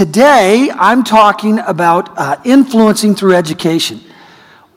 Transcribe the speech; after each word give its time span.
today 0.00 0.70
I'm 0.72 1.04
talking 1.04 1.58
about 1.58 2.18
uh, 2.18 2.40
influencing 2.42 3.14
through 3.14 3.34
education. 3.34 4.00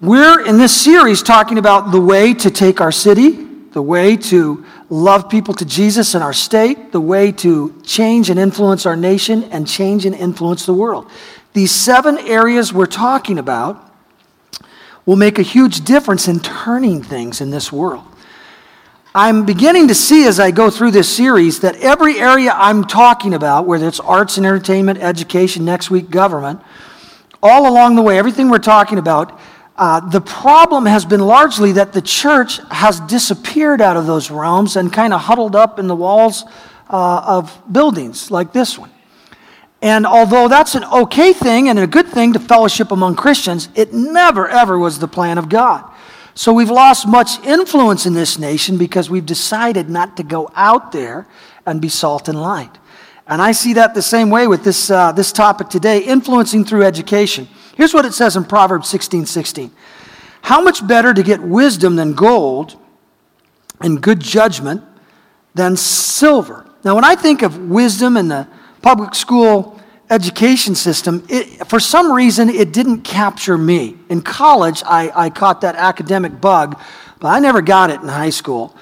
We're 0.01 0.45
in 0.45 0.57
this 0.57 0.75
series 0.75 1.23
talking 1.23 1.57
about 1.57 1.93
the 1.93 2.01
way 2.01 2.33
to 2.33 2.51
take 2.51 2.81
our 2.81 2.91
city, 2.91 3.29
the 3.71 3.81
way 3.81 4.17
to 4.17 4.65
love 4.89 5.29
people 5.29 5.53
to 5.53 5.63
Jesus 5.63 6.13
in 6.13 6.21
our 6.21 6.33
state, 6.33 6.91
the 6.91 6.99
way 6.99 7.31
to 7.31 7.73
change 7.83 8.29
and 8.29 8.37
influence 8.37 8.85
our 8.85 8.97
nation, 8.97 9.45
and 9.45 9.65
change 9.65 10.05
and 10.05 10.13
influence 10.13 10.65
the 10.65 10.73
world. 10.73 11.09
These 11.53 11.71
seven 11.71 12.17
areas 12.17 12.73
we're 12.73 12.85
talking 12.85 13.39
about 13.39 13.93
will 15.05 15.15
make 15.15 15.39
a 15.39 15.41
huge 15.41 15.85
difference 15.85 16.27
in 16.27 16.41
turning 16.41 17.01
things 17.01 17.39
in 17.39 17.49
this 17.49 17.71
world. 17.71 18.03
I'm 19.15 19.45
beginning 19.45 19.89
to 19.89 19.95
see 19.95 20.25
as 20.25 20.39
I 20.39 20.49
go 20.49 20.71
through 20.71 20.89
this 20.89 21.07
series 21.07 21.59
that 21.59 21.75
every 21.75 22.19
area 22.19 22.51
I'm 22.51 22.83
talking 22.83 23.35
about, 23.35 23.67
whether 23.67 23.87
it's 23.87 23.99
arts 23.99 24.37
and 24.37 24.45
entertainment, 24.45 24.97
education, 24.97 25.63
next 25.63 25.91
week, 25.91 26.09
government, 26.09 26.61
all 27.43 27.69
along 27.69 27.95
the 27.95 28.01
way, 28.01 28.17
everything 28.17 28.49
we're 28.49 28.57
talking 28.57 28.97
about, 28.97 29.39
uh, 29.77 29.99
the 29.99 30.19
problem 30.19 30.87
has 30.87 31.05
been 31.05 31.19
largely 31.19 31.73
that 31.73 31.93
the 31.93 32.01
church 32.01 32.59
has 32.71 33.01
disappeared 33.01 33.81
out 33.81 33.97
of 33.97 34.07
those 34.07 34.31
realms 34.31 34.77
and 34.77 34.91
kind 34.91 35.13
of 35.13 35.21
huddled 35.21 35.55
up 35.55 35.77
in 35.77 35.85
the 35.85 35.95
walls 35.95 36.43
uh, 36.89 37.23
of 37.23 37.61
buildings 37.71 38.31
like 38.31 38.51
this 38.51 38.79
one. 38.79 38.89
And 39.83 40.07
although 40.07 40.47
that's 40.47 40.73
an 40.73 40.85
okay 40.85 41.33
thing 41.33 41.69
and 41.69 41.77
a 41.77 41.85
good 41.85 42.07
thing 42.07 42.33
to 42.33 42.39
fellowship 42.39 42.91
among 42.91 43.15
Christians, 43.15 43.69
it 43.75 43.93
never, 43.93 44.47
ever 44.47 44.79
was 44.79 44.97
the 44.97 45.07
plan 45.07 45.37
of 45.37 45.49
God. 45.49 45.87
So 46.35 46.51
we've 46.51 46.71
lost 46.71 47.07
much 47.07 47.39
influence 47.45 48.05
in 48.05 48.13
this 48.13 48.39
nation 48.39 48.77
because 48.77 49.09
we've 49.09 49.25
decided 49.25 49.89
not 49.89 50.17
to 50.17 50.23
go 50.23 50.49
out 50.55 50.91
there 50.91 51.27
and 51.65 51.79
be 51.79 51.89
salt 51.89 52.27
and 52.27 52.41
light. 52.41 52.77
And 53.27 53.41
I 53.41 53.51
see 53.51 53.73
that 53.73 53.93
the 53.93 54.01
same 54.01 54.29
way 54.29 54.47
with 54.47 54.63
this, 54.63 54.89
uh, 54.89 55.11
this 55.11 55.31
topic 55.31 55.69
today 55.69 55.99
influencing 55.99 56.65
through 56.65 56.83
education. 56.83 57.47
Here's 57.75 57.93
what 57.93 58.05
it 58.05 58.13
says 58.13 58.35
in 58.35 58.45
Proverbs 58.45 58.89
16 58.89 59.25
16. 59.25 59.71
How 60.41 60.61
much 60.61 60.85
better 60.85 61.13
to 61.13 61.23
get 61.23 61.41
wisdom 61.41 61.95
than 61.95 62.13
gold 62.13 62.77
and 63.79 64.01
good 64.01 64.19
judgment 64.19 64.83
than 65.53 65.77
silver? 65.77 66.69
Now, 66.83 66.95
when 66.95 67.05
I 67.05 67.15
think 67.15 67.43
of 67.43 67.57
wisdom 67.69 68.17
in 68.17 68.27
the 68.27 68.47
public 68.81 69.15
school 69.15 69.72
education 70.09 70.75
system, 70.75 71.25
it, 71.29 71.67
for 71.67 71.79
some 71.79 72.11
reason, 72.11 72.49
it 72.49 72.73
didn't 72.73 73.01
capture 73.01 73.57
me. 73.57 73.97
In 74.09 74.21
college, 74.21 74.83
I, 74.85 75.11
I 75.15 75.29
caught 75.29 75.61
that 75.61 75.75
academic 75.75 76.39
bug, 76.39 76.79
but 77.19 77.29
I 77.29 77.39
never 77.39 77.61
got 77.61 77.89
it 77.89 78.01
in 78.01 78.07
high 78.07 78.29
school. 78.29 78.75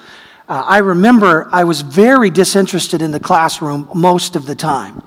Uh, 0.48 0.64
I 0.66 0.78
remember 0.78 1.48
I 1.52 1.64
was 1.64 1.80
very 1.80 2.28
disinterested 2.28 3.00
in 3.00 3.12
the 3.12 3.20
classroom 3.20 3.88
most 3.94 4.36
of 4.36 4.46
the 4.46 4.54
time. 4.54 5.02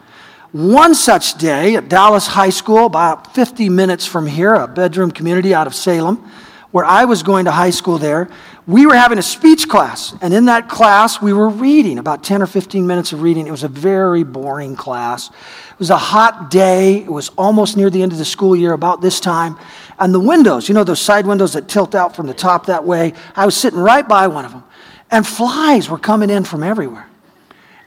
One 0.52 0.96
such 0.96 1.38
day 1.38 1.76
at 1.76 1.90
Dallas 1.90 2.28
High 2.28 2.50
School, 2.50 2.86
about 2.86 3.36
50 3.36 3.68
minutes 3.68 4.06
from 4.06 4.25
here, 4.25 4.54
a 4.54 4.68
bedroom 4.68 5.12
community 5.12 5.54
out 5.54 5.68
of 5.68 5.75
Salem, 5.75 6.31
where 6.72 6.86
I 6.86 7.06
was 7.06 7.24
going 7.24 7.46
to 7.46 7.52
high 7.52 7.70
school 7.70 7.98
there, 7.98 8.30
we 8.68 8.86
were 8.86 8.96
having 8.96 9.18
a 9.18 9.24
speech 9.24 9.70
class. 9.70 10.16
And 10.22 10.34
in 10.34 10.46
that 10.46 10.68
class, 10.68 11.22
we 11.22 11.34
were 11.34 11.50
reading 11.50 12.00
about 12.00 12.24
10 12.24 12.42
or 12.42 12.48
15 12.48 12.86
minutes 12.88 13.14
of 13.14 13.22
reading. 13.22 13.48
It 13.48 13.52
was 13.52 13.64
a 13.64 13.68
very 13.68 14.24
boring 14.24 14.75
class. 14.75 15.30
It 15.30 15.80
was 15.80 15.90
a 15.90 15.98
hot 15.98 16.50
day. 16.50 16.98
It 16.98 17.12
was 17.12 17.30
almost 17.38 17.78
near 17.78 17.90
the 17.90 18.02
end 18.02 18.12
of 18.12 18.18
the 18.18 18.25
school 18.25 18.56
year, 18.56 18.74
about 18.74 19.02
this 19.02 19.20
time. 19.20 19.58
And 20.00 20.14
the 20.14 20.20
windows, 20.20 20.68
you 20.68 20.75
know, 20.75 20.84
those 20.84 21.02
side 21.02 21.28
windows 21.28 21.54
that 21.54 21.68
tilt 21.68 21.96
out 21.96 22.16
from 22.16 22.28
the 22.28 22.34
top 22.34 22.66
that 22.66 22.84
way, 22.84 23.14
I 23.36 23.46
was 23.46 23.56
sitting 23.56 23.80
right 23.80 24.08
by 24.08 24.28
one 24.28 24.46
of 24.46 24.52
them. 24.52 24.64
And 25.12 25.25
flies 25.25 25.90
were 25.90 26.00
coming 26.00 26.30
in 26.30 26.44
from 26.44 26.64
everywhere. 26.64 27.08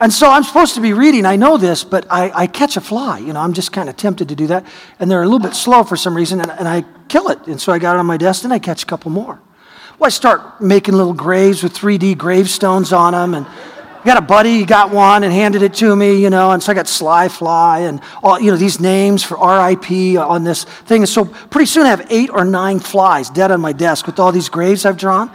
And 0.01 0.13
so 0.13 0.31
I'm 0.31 0.45
supposed 0.45 0.75
to 0.77 0.81
be 0.81 0.93
reading. 0.93 1.27
I 1.27 1.37
know 1.37 1.57
this, 1.57 1.83
but 1.83 2.07
I, 2.09 2.31
I 2.33 2.47
catch 2.47 2.77
a 2.77 2.81
fly. 2.81 3.19
You 3.19 3.33
know, 3.33 3.41
I'm 3.41 3.53
just 3.53 3.73
kind 3.73 3.89
of 3.89 3.97
tempted 3.97 4.29
to 4.29 4.37
do 4.37 4.47
that. 4.47 4.65
And 5.01 5.11
they're 5.11 5.23
a 5.23 5.27
little 5.27 5.41
bit 5.41 5.55
slow 5.55 5.83
for 5.83 5.97
some 5.97 6.15
reason, 6.15 6.41
and, 6.41 6.51
and 6.51 6.69
I 6.69 6.85
kill 7.09 7.29
it. 7.31 7.47
And 7.47 7.61
so 7.61 7.73
I 7.73 7.79
got 7.79 7.97
it 7.97 7.99
on 7.99 8.07
my 8.07 8.17
desk, 8.17 8.45
and 8.45 8.53
I 8.53 8.61
catch 8.61 8.85
a 8.85 8.87
couple 8.87 9.11
more. 9.11 9.41
Well, 9.99 10.07
I 10.07 10.11
start 10.11 10.61
making 10.61 10.95
little 10.95 11.15
graves 11.15 11.65
with 11.65 11.75
3D 11.75 12.17
gravestones 12.17 12.93
on 12.93 13.13
them, 13.13 13.35
and 13.35 13.47
I 13.47 14.05
got 14.05 14.17
a 14.17 14.21
buddy, 14.21 14.59
he 14.59 14.65
got 14.65 14.93
one 14.93 15.25
and 15.25 15.33
handed 15.33 15.63
it 15.63 15.75
to 15.75 15.97
me, 15.97 16.23
you 16.23 16.31
know, 16.31 16.53
and 16.53 16.63
so 16.63 16.71
I 16.71 16.77
got 16.77 16.87
Sly 16.87 17.27
Fly 17.27 17.81
and 17.81 18.01
all, 18.23 18.41
you 18.41 18.53
know, 18.53 18.57
these 18.57 18.79
names 18.79 19.25
for 19.25 19.35
RIP 19.35 20.17
on 20.17 20.45
this 20.45 20.63
thing. 20.63 21.03
And 21.03 21.09
so 21.09 21.25
pretty 21.25 21.67
soon 21.67 21.85
I 21.85 21.89
have 21.89 22.07
eight 22.09 22.31
or 22.31 22.45
nine 22.45 22.79
flies 22.79 23.29
dead 23.29 23.51
on 23.51 23.61
my 23.61 23.73
desk 23.73 24.07
with 24.07 24.21
all 24.21 24.31
these 24.31 24.49
graves 24.49 24.87
I've 24.87 24.97
drawn. 24.97 25.33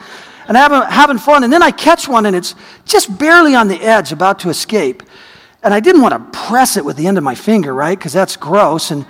And 0.47 0.57
I'm 0.57 0.89
having 0.91 1.17
fun, 1.17 1.43
and 1.43 1.53
then 1.53 1.63
I 1.63 1.71
catch 1.71 2.07
one 2.07 2.25
and 2.25 2.35
it's 2.35 2.55
just 2.85 3.17
barely 3.17 3.55
on 3.55 3.67
the 3.67 3.81
edge, 3.81 4.11
about 4.11 4.39
to 4.39 4.49
escape. 4.49 5.03
And 5.63 5.73
I 5.73 5.79
didn't 5.79 6.01
want 6.01 6.13
to 6.13 6.39
press 6.47 6.75
it 6.75 6.83
with 6.83 6.97
the 6.97 7.07
end 7.07 7.17
of 7.17 7.23
my 7.23 7.35
finger, 7.35 7.73
right? 7.73 7.97
Because 7.97 8.11
that's 8.11 8.35
gross. 8.35 8.91
And 8.91 9.05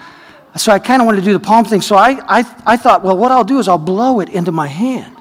so 0.55 0.71
I 0.71 0.77
kind 0.77 1.01
of 1.01 1.07
wanted 1.07 1.21
to 1.21 1.25
do 1.25 1.33
the 1.33 1.39
palm 1.39 1.65
thing. 1.65 1.81
So 1.81 1.95
I, 1.95 2.19
I, 2.27 2.55
I 2.65 2.77
thought, 2.77 3.03
well, 3.03 3.17
what 3.17 3.31
I'll 3.31 3.43
do 3.43 3.57
is 3.57 3.67
I'll 3.67 3.79
blow 3.79 4.19
it 4.19 4.29
into 4.29 4.51
my 4.51 4.67
hand. 4.67 5.17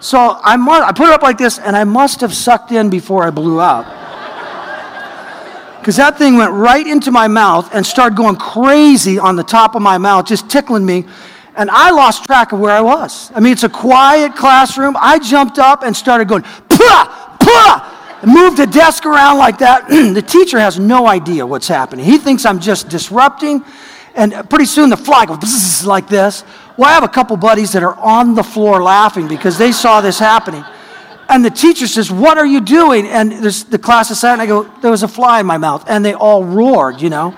So 0.00 0.38
I, 0.42 0.56
must, 0.56 0.82
I 0.82 0.92
put 0.92 1.06
it 1.06 1.12
up 1.12 1.22
like 1.22 1.38
this, 1.38 1.58
and 1.58 1.74
I 1.74 1.84
must 1.84 2.20
have 2.20 2.34
sucked 2.34 2.72
in 2.72 2.90
before 2.90 3.22
I 3.22 3.30
blew 3.30 3.60
out. 3.60 3.86
Because 5.80 5.96
that 5.96 6.18
thing 6.18 6.36
went 6.36 6.52
right 6.52 6.86
into 6.86 7.10
my 7.10 7.28
mouth 7.28 7.74
and 7.74 7.84
started 7.84 8.16
going 8.16 8.36
crazy 8.36 9.18
on 9.18 9.36
the 9.36 9.42
top 9.42 9.74
of 9.74 9.82
my 9.82 9.98
mouth, 9.98 10.26
just 10.26 10.50
tickling 10.50 10.84
me. 10.84 11.06
And 11.54 11.70
I 11.70 11.90
lost 11.90 12.24
track 12.24 12.52
of 12.52 12.60
where 12.60 12.72
I 12.72 12.80
was. 12.80 13.30
I 13.34 13.40
mean, 13.40 13.52
it's 13.52 13.62
a 13.62 13.68
quiet 13.68 14.34
classroom. 14.34 14.96
I 14.98 15.18
jumped 15.18 15.58
up 15.58 15.82
and 15.82 15.94
started 15.94 16.28
going, 16.28 16.42
puh, 16.42 17.04
puh, 17.40 17.80
and 18.22 18.32
moved 18.32 18.56
the 18.56 18.66
desk 18.66 19.04
around 19.04 19.38
like 19.38 19.58
that. 19.58 19.88
the 20.14 20.22
teacher 20.22 20.58
has 20.58 20.78
no 20.78 21.06
idea 21.06 21.46
what's 21.46 21.68
happening. 21.68 22.04
He 22.04 22.18
thinks 22.18 22.46
I'm 22.46 22.60
just 22.60 22.88
disrupting. 22.88 23.64
And 24.14 24.32
pretty 24.48 24.66
soon 24.66 24.90
the 24.90 24.96
fly 24.96 25.26
goes 25.26 25.84
like 25.84 26.08
this. 26.08 26.44
Well, 26.76 26.88
I 26.88 26.92
have 26.92 27.04
a 27.04 27.08
couple 27.08 27.36
buddies 27.36 27.72
that 27.72 27.82
are 27.82 27.96
on 27.96 28.34
the 28.34 28.42
floor 28.42 28.82
laughing 28.82 29.28
because 29.28 29.58
they 29.58 29.72
saw 29.72 30.00
this 30.00 30.18
happening. 30.18 30.64
And 31.28 31.44
the 31.44 31.50
teacher 31.50 31.86
says, 31.86 32.10
What 32.10 32.38
are 32.38 32.46
you 32.46 32.60
doing? 32.60 33.06
And 33.06 33.32
the 33.32 33.78
class 33.78 34.10
is 34.10 34.20
silent. 34.20 34.42
I 34.42 34.46
go, 34.46 34.64
There 34.80 34.90
was 34.90 35.02
a 35.02 35.08
fly 35.08 35.40
in 35.40 35.46
my 35.46 35.58
mouth. 35.58 35.84
And 35.88 36.04
they 36.04 36.14
all 36.14 36.44
roared, 36.44 37.00
you 37.00 37.10
know. 37.10 37.36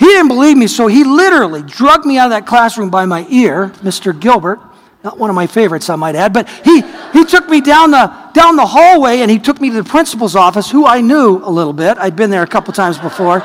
He 0.00 0.06
didn't 0.06 0.28
believe 0.28 0.56
me, 0.56 0.66
so 0.66 0.86
he 0.86 1.04
literally 1.04 1.62
drugged 1.62 2.06
me 2.06 2.16
out 2.16 2.24
of 2.24 2.30
that 2.30 2.46
classroom 2.46 2.88
by 2.88 3.04
my 3.04 3.26
ear, 3.28 3.68
Mr. 3.82 4.18
Gilbert. 4.18 4.58
Not 5.04 5.18
one 5.18 5.28
of 5.28 5.36
my 5.36 5.46
favorites, 5.46 5.90
I 5.90 5.96
might 5.96 6.14
add, 6.14 6.32
but 6.32 6.48
he, 6.64 6.80
he 7.12 7.26
took 7.26 7.50
me 7.50 7.60
down 7.60 7.90
the, 7.90 8.06
down 8.32 8.56
the 8.56 8.64
hallway 8.64 9.20
and 9.20 9.30
he 9.30 9.38
took 9.38 9.60
me 9.60 9.68
to 9.68 9.82
the 9.82 9.84
principal's 9.84 10.34
office, 10.34 10.70
who 10.70 10.86
I 10.86 11.02
knew 11.02 11.42
a 11.44 11.50
little 11.50 11.74
bit. 11.74 11.98
I'd 11.98 12.16
been 12.16 12.30
there 12.30 12.42
a 12.42 12.46
couple 12.46 12.72
times 12.72 12.98
before. 12.98 13.42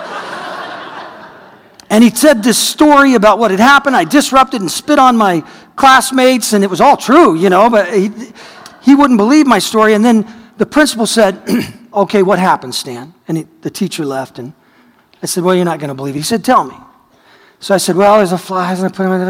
And 1.89 2.01
he 2.01 2.09
said 2.09 2.41
this 2.41 2.57
story 2.57 3.15
about 3.15 3.37
what 3.37 3.51
had 3.51 3.59
happened. 3.59 3.97
I 3.97 4.05
disrupted 4.05 4.61
and 4.61 4.71
spit 4.71 4.97
on 4.97 5.17
my 5.17 5.43
classmates, 5.75 6.53
and 6.53 6.63
it 6.63 6.69
was 6.69 6.79
all 6.79 6.95
true, 6.95 7.35
you 7.35 7.49
know, 7.49 7.69
but 7.69 7.93
he, 7.93 8.11
he 8.81 8.95
wouldn't 8.95 9.17
believe 9.17 9.45
my 9.45 9.59
story. 9.59 9.93
And 9.93 10.05
then 10.05 10.25
the 10.57 10.65
principal 10.65 11.05
said, 11.05 11.41
Okay, 11.93 12.23
what 12.23 12.39
happened, 12.39 12.73
Stan? 12.75 13.13
And 13.27 13.39
he, 13.39 13.47
the 13.59 13.69
teacher 13.69 14.05
left. 14.05 14.39
And 14.39 14.53
I 15.25 15.27
said, 15.27 15.43
Well, 15.43 15.55
you're 15.55 15.65
not 15.65 15.79
going 15.79 15.87
to 15.87 15.95
believe 15.95 16.13
it. 16.13 16.19
He 16.19 16.23
said, 16.23 16.43
Tell 16.45 16.63
me. 16.63 16.75
So 17.59 17.73
I 17.73 17.79
said, 17.79 17.95
Well, 17.95 18.17
there's 18.17 18.31
a 18.31 18.37
fly. 18.37 18.71
And 18.71 18.85
I 18.85 18.89
put 18.89 19.07
him 19.07 19.11
in 19.11 19.21
the. 19.21 19.27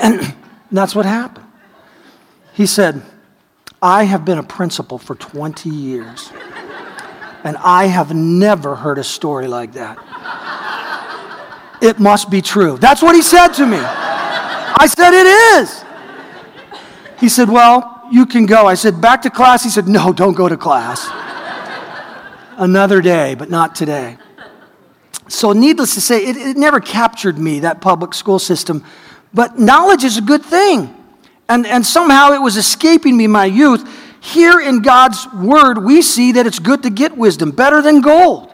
And 0.00 0.34
that's 0.72 0.96
what 0.96 1.06
happened. 1.06 1.46
He 2.54 2.66
said, 2.66 3.02
I 3.80 4.02
have 4.02 4.24
been 4.24 4.38
a 4.38 4.42
principal 4.42 4.98
for 4.98 5.14
20 5.14 5.70
years. 5.70 6.32
And 7.44 7.56
I 7.58 7.86
have 7.86 8.12
never 8.12 8.74
heard 8.74 8.98
a 8.98 9.04
story 9.04 9.46
like 9.46 9.74
that. 9.74 9.96
It 11.80 12.00
must 12.00 12.30
be 12.30 12.42
true. 12.42 12.78
That's 12.78 13.00
what 13.00 13.14
he 13.14 13.22
said 13.22 13.52
to 13.52 13.64
me. 13.64 13.78
I 13.78 14.88
said, 14.92 15.12
It 15.14 15.60
is. 15.62 15.84
He 17.20 17.28
said, 17.28 17.48
Well, 17.48 18.08
you 18.10 18.26
can 18.26 18.46
go. 18.46 18.66
I 18.66 18.74
said, 18.74 19.00
Back 19.00 19.22
to 19.22 19.30
class. 19.30 19.62
He 19.62 19.70
said, 19.70 19.86
No, 19.86 20.12
don't 20.12 20.34
go 20.34 20.48
to 20.48 20.56
class. 20.56 21.08
Another 22.56 23.00
day, 23.00 23.34
but 23.34 23.50
not 23.50 23.74
today. 23.74 24.16
So, 25.28 25.52
needless 25.52 25.94
to 25.94 26.00
say, 26.00 26.24
it, 26.24 26.36
it 26.36 26.56
never 26.56 26.80
captured 26.80 27.38
me, 27.38 27.60
that 27.60 27.80
public 27.80 28.14
school 28.14 28.38
system. 28.38 28.84
But 29.32 29.58
knowledge 29.58 30.04
is 30.04 30.18
a 30.18 30.22
good 30.22 30.44
thing. 30.44 30.94
And, 31.48 31.66
and 31.66 31.84
somehow 31.84 32.32
it 32.32 32.40
was 32.40 32.56
escaping 32.56 33.16
me 33.16 33.26
my 33.26 33.44
youth. 33.44 33.88
Here 34.20 34.60
in 34.60 34.80
God's 34.80 35.26
word, 35.34 35.78
we 35.78 36.00
see 36.00 36.32
that 36.32 36.46
it's 36.46 36.58
good 36.58 36.82
to 36.84 36.90
get 36.90 37.16
wisdom, 37.16 37.50
better 37.50 37.82
than 37.82 38.00
gold. 38.00 38.50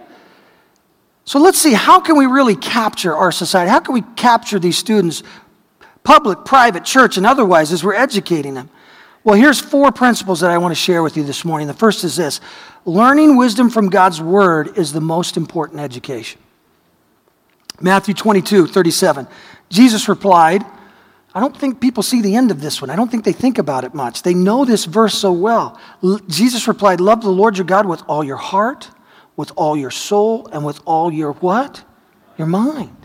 So 1.24 1.38
let's 1.38 1.58
see, 1.58 1.74
how 1.74 2.00
can 2.00 2.16
we 2.16 2.26
really 2.26 2.56
capture 2.56 3.14
our 3.14 3.30
society? 3.30 3.70
How 3.70 3.78
can 3.78 3.94
we 3.94 4.02
capture 4.16 4.58
these 4.58 4.76
students, 4.76 5.22
public, 6.02 6.44
private, 6.44 6.84
church, 6.84 7.16
and 7.16 7.24
otherwise, 7.24 7.72
as 7.72 7.84
we're 7.84 7.94
educating 7.94 8.54
them? 8.54 8.68
Well, 9.22 9.34
here's 9.34 9.60
four 9.60 9.92
principles 9.92 10.40
that 10.40 10.50
I 10.50 10.58
want 10.58 10.72
to 10.72 10.80
share 10.80 11.02
with 11.02 11.16
you 11.16 11.24
this 11.24 11.44
morning. 11.44 11.68
The 11.68 11.74
first 11.74 12.04
is 12.04 12.16
this 12.16 12.40
learning 12.84 13.36
wisdom 13.36 13.68
from 13.68 13.90
God's 13.90 14.20
word 14.20 14.78
is 14.78 14.92
the 14.92 15.00
most 15.00 15.36
important 15.36 15.80
education. 15.80 16.40
Matthew 17.80 18.14
22, 18.14 18.66
37. 18.66 19.26
Jesus 19.68 20.08
replied, 20.08 20.64
I 21.34 21.40
don't 21.40 21.56
think 21.56 21.80
people 21.80 22.02
see 22.02 22.22
the 22.22 22.34
end 22.34 22.50
of 22.50 22.60
this 22.60 22.80
one. 22.80 22.90
I 22.90 22.96
don't 22.96 23.10
think 23.10 23.24
they 23.24 23.32
think 23.32 23.58
about 23.58 23.84
it 23.84 23.94
much. 23.94 24.22
They 24.22 24.34
know 24.34 24.64
this 24.64 24.84
verse 24.84 25.14
so 25.14 25.32
well. 25.32 25.78
L- 26.02 26.20
Jesus 26.26 26.66
replied, 26.66 27.00
Love 27.00 27.22
the 27.22 27.30
Lord 27.30 27.56
your 27.56 27.66
God 27.66 27.86
with 27.86 28.02
all 28.08 28.24
your 28.24 28.36
heart, 28.36 28.90
with 29.36 29.52
all 29.54 29.76
your 29.76 29.92
soul 29.92 30.48
and 30.52 30.64
with 30.64 30.80
all 30.84 31.12
your 31.12 31.32
what? 31.34 31.84
Your 32.36 32.48
mind. 32.48 32.96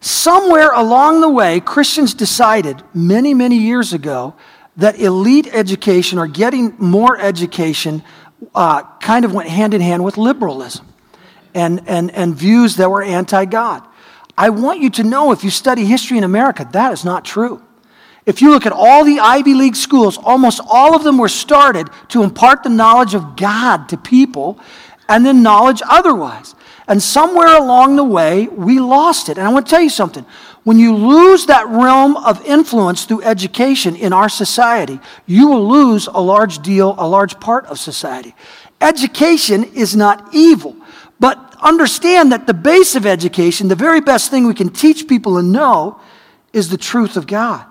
Somewhere 0.00 0.70
along 0.72 1.20
the 1.20 1.28
way, 1.28 1.60
Christians 1.60 2.14
decided 2.14 2.82
many, 2.94 3.34
many 3.34 3.56
years 3.56 3.92
ago 3.92 4.34
that 4.76 5.00
elite 5.00 5.48
education 5.52 6.18
or 6.18 6.28
getting 6.28 6.74
more 6.78 7.18
education 7.18 8.02
uh, 8.54 8.82
kind 9.00 9.24
of 9.24 9.32
went 9.32 9.48
hand 9.48 9.74
in 9.74 9.80
hand 9.80 10.04
with 10.04 10.16
liberalism 10.16 10.86
and, 11.54 11.82
and, 11.88 12.12
and 12.12 12.36
views 12.36 12.76
that 12.76 12.88
were 12.88 13.02
anti 13.02 13.44
God. 13.44 13.82
I 14.36 14.50
want 14.50 14.80
you 14.80 14.90
to 14.90 15.02
know 15.02 15.32
if 15.32 15.42
you 15.42 15.50
study 15.50 15.84
history 15.84 16.16
in 16.16 16.22
America, 16.22 16.68
that 16.72 16.92
is 16.92 17.04
not 17.04 17.24
true. 17.24 17.60
If 18.24 18.40
you 18.40 18.50
look 18.50 18.66
at 18.66 18.72
all 18.72 19.04
the 19.04 19.18
Ivy 19.18 19.54
League 19.54 19.74
schools, 19.74 20.16
almost 20.18 20.60
all 20.68 20.94
of 20.94 21.02
them 21.02 21.18
were 21.18 21.28
started 21.28 21.88
to 22.10 22.22
impart 22.22 22.62
the 22.62 22.68
knowledge 22.68 23.14
of 23.14 23.36
God 23.36 23.88
to 23.88 23.96
people 23.96 24.60
and 25.08 25.26
then 25.26 25.42
knowledge 25.42 25.82
otherwise. 25.88 26.54
And 26.88 27.02
somewhere 27.02 27.54
along 27.54 27.96
the 27.96 28.04
way, 28.04 28.48
we 28.48 28.80
lost 28.80 29.28
it. 29.28 29.36
And 29.36 29.46
I 29.46 29.52
want 29.52 29.66
to 29.66 29.70
tell 29.70 29.82
you 29.82 29.90
something. 29.90 30.24
When 30.64 30.78
you 30.78 30.96
lose 30.96 31.46
that 31.46 31.66
realm 31.68 32.16
of 32.16 32.44
influence 32.46 33.04
through 33.04 33.22
education 33.22 33.94
in 33.94 34.14
our 34.14 34.30
society, 34.30 34.98
you 35.26 35.48
will 35.48 35.68
lose 35.68 36.06
a 36.06 36.20
large 36.20 36.60
deal, 36.60 36.94
a 36.98 37.06
large 37.06 37.38
part 37.40 37.66
of 37.66 37.78
society. 37.78 38.34
Education 38.80 39.64
is 39.64 39.94
not 39.94 40.34
evil. 40.34 40.76
But 41.20 41.56
understand 41.60 42.32
that 42.32 42.46
the 42.46 42.54
base 42.54 42.94
of 42.94 43.04
education, 43.04 43.68
the 43.68 43.74
very 43.74 44.00
best 44.00 44.30
thing 44.30 44.46
we 44.46 44.54
can 44.54 44.70
teach 44.70 45.06
people 45.06 45.36
and 45.36 45.52
know, 45.52 46.00
is 46.52 46.70
the 46.70 46.78
truth 46.78 47.16
of 47.16 47.26
God. 47.26 47.66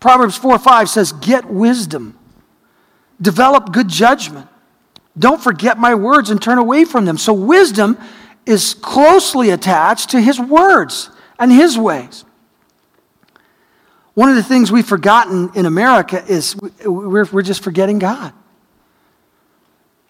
Proverbs 0.00 0.36
4 0.36 0.58
5 0.58 0.88
says, 0.88 1.12
Get 1.12 1.44
wisdom, 1.46 2.18
develop 3.20 3.72
good 3.72 3.88
judgment. 3.88 4.48
Don't 5.18 5.42
forget 5.42 5.78
my 5.78 5.94
words 5.94 6.30
and 6.30 6.40
turn 6.40 6.58
away 6.58 6.84
from 6.84 7.06
them. 7.06 7.18
So, 7.18 7.32
wisdom 7.32 7.98
is 8.46 8.74
closely 8.74 9.50
attached 9.50 10.10
to 10.10 10.20
his 10.20 10.40
words 10.40 11.10
and 11.38 11.52
his 11.52 11.76
ways. 11.76 12.24
One 14.14 14.30
of 14.30 14.36
the 14.36 14.42
things 14.42 14.72
we've 14.72 14.86
forgotten 14.86 15.50
in 15.54 15.66
America 15.66 16.24
is 16.26 16.56
we're, 16.84 17.26
we're 17.26 17.42
just 17.42 17.62
forgetting 17.62 17.98
God. 17.98 18.32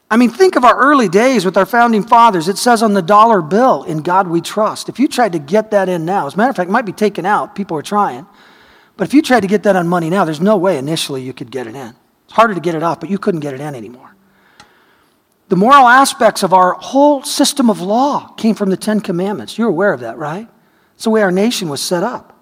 I 0.08 0.16
mean, 0.16 0.30
think 0.30 0.54
of 0.54 0.64
our 0.64 0.78
early 0.78 1.08
days 1.08 1.44
with 1.44 1.56
our 1.56 1.66
founding 1.66 2.06
fathers. 2.06 2.46
It 2.46 2.58
says 2.58 2.82
on 2.82 2.94
the 2.94 3.02
dollar 3.02 3.42
bill, 3.42 3.82
In 3.82 4.02
God 4.02 4.28
we 4.28 4.40
trust. 4.40 4.88
If 4.88 5.00
you 5.00 5.08
tried 5.08 5.32
to 5.32 5.40
get 5.40 5.72
that 5.72 5.88
in 5.88 6.04
now, 6.04 6.28
as 6.28 6.34
a 6.34 6.36
matter 6.36 6.50
of 6.50 6.56
fact, 6.56 6.68
it 6.68 6.72
might 6.72 6.86
be 6.86 6.92
taken 6.92 7.26
out. 7.26 7.56
People 7.56 7.76
are 7.76 7.82
trying. 7.82 8.26
But 8.96 9.08
if 9.08 9.14
you 9.14 9.22
tried 9.22 9.40
to 9.40 9.48
get 9.48 9.64
that 9.64 9.74
on 9.74 9.88
money 9.88 10.08
now, 10.08 10.24
there's 10.24 10.40
no 10.40 10.56
way 10.56 10.78
initially 10.78 11.22
you 11.22 11.32
could 11.32 11.50
get 11.50 11.66
it 11.66 11.74
in. 11.74 11.94
It's 12.24 12.32
harder 12.32 12.54
to 12.54 12.60
get 12.60 12.74
it 12.74 12.82
off, 12.82 13.00
but 13.00 13.10
you 13.10 13.18
couldn't 13.18 13.40
get 13.40 13.54
it 13.54 13.60
in 13.60 13.74
anymore. 13.74 14.15
The 15.48 15.56
moral 15.56 15.86
aspects 15.86 16.42
of 16.42 16.52
our 16.52 16.72
whole 16.74 17.22
system 17.22 17.70
of 17.70 17.80
law 17.80 18.28
came 18.36 18.54
from 18.54 18.70
the 18.70 18.76
Ten 18.76 19.00
Commandments. 19.00 19.56
You're 19.56 19.68
aware 19.68 19.92
of 19.92 20.00
that, 20.00 20.18
right? 20.18 20.48
It's 20.94 21.04
the 21.04 21.10
way 21.10 21.22
our 21.22 21.30
nation 21.30 21.68
was 21.68 21.80
set 21.80 22.02
up. 22.02 22.32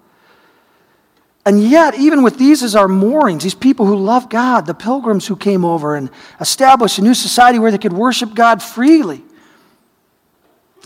And 1.45 1.61
yet, 1.61 1.93
even 1.99 2.23
with 2.23 2.39
these 2.39 2.63
as 2.63 2.75
our 2.75 2.87
moorings, 2.87 3.43
these 3.43 3.53
people 3.53 3.85
who 3.85 3.95
love 3.95 4.29
God, 4.29 4.65
the 4.65 4.73
pilgrims 4.73 5.27
who 5.27 5.35
came 5.35 5.63
over 5.63 5.95
and 5.95 6.09
established 6.39 6.97
a 6.97 7.03
new 7.03 7.13
society 7.13 7.59
where 7.59 7.69
they 7.69 7.77
could 7.77 7.93
worship 7.93 8.33
God 8.33 8.63
freely, 8.63 9.23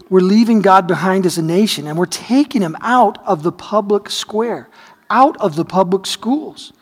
we're 0.09 0.19
leaving 0.19 0.61
God 0.61 0.87
behind 0.87 1.25
as 1.25 1.37
a 1.37 1.41
nation 1.41 1.87
and 1.87 1.97
we're 1.97 2.05
taking 2.07 2.61
him 2.61 2.75
out 2.81 3.25
of 3.25 3.43
the 3.43 3.53
public 3.53 4.09
square, 4.09 4.69
out 5.09 5.37
of 5.37 5.55
the 5.55 5.63
public 5.63 6.05
schools, 6.05 6.73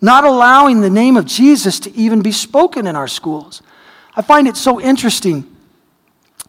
not 0.00 0.24
allowing 0.24 0.80
the 0.80 0.90
name 0.90 1.16
of 1.16 1.26
Jesus 1.26 1.78
to 1.80 1.94
even 1.94 2.20
be 2.22 2.32
spoken 2.32 2.86
in 2.88 2.96
our 2.96 3.08
schools. 3.08 3.62
I 4.18 4.22
find 4.22 4.48
it 4.48 4.56
so 4.56 4.80
interesting 4.80 5.44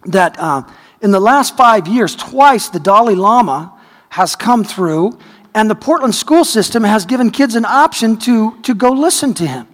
that 0.06 0.40
uh, 0.40 0.64
in 1.02 1.12
the 1.12 1.20
last 1.20 1.56
five 1.56 1.88
years, 1.88 2.16
twice 2.16 2.68
the 2.68 2.80
Dalai 2.80 3.14
Lama 3.14 3.80
has 4.10 4.36
come 4.36 4.64
through 4.64 5.20
and 5.54 5.70
the 5.70 5.76
Portland 5.76 6.16
school 6.16 6.44
system 6.44 6.84
has 6.84 7.06
given 7.06 7.30
kids 7.30 7.54
an 7.54 7.66
option 7.66 8.18
to, 8.22 8.60
to 8.64 8.74
go 8.74 8.90
listen 8.90 9.36
to 9.36 9.46
him. 9.46 9.68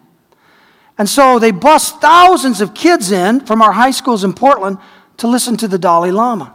And 0.98 1.08
so 1.08 1.40
they 1.40 1.52
bus 1.52 1.94
thousands 1.94 2.60
of 2.60 2.74
kids 2.74 3.14
in 3.14 3.46
from 3.46 3.62
our 3.62 3.72
high 3.72 3.92
schools 3.92 4.26
in 4.26 4.34
Portland 4.34 4.78
to 5.18 5.28
listen 5.28 5.56
to 5.56 5.68
the 5.70 5.80
Dalai 5.80 6.12
Lama. 6.12 6.54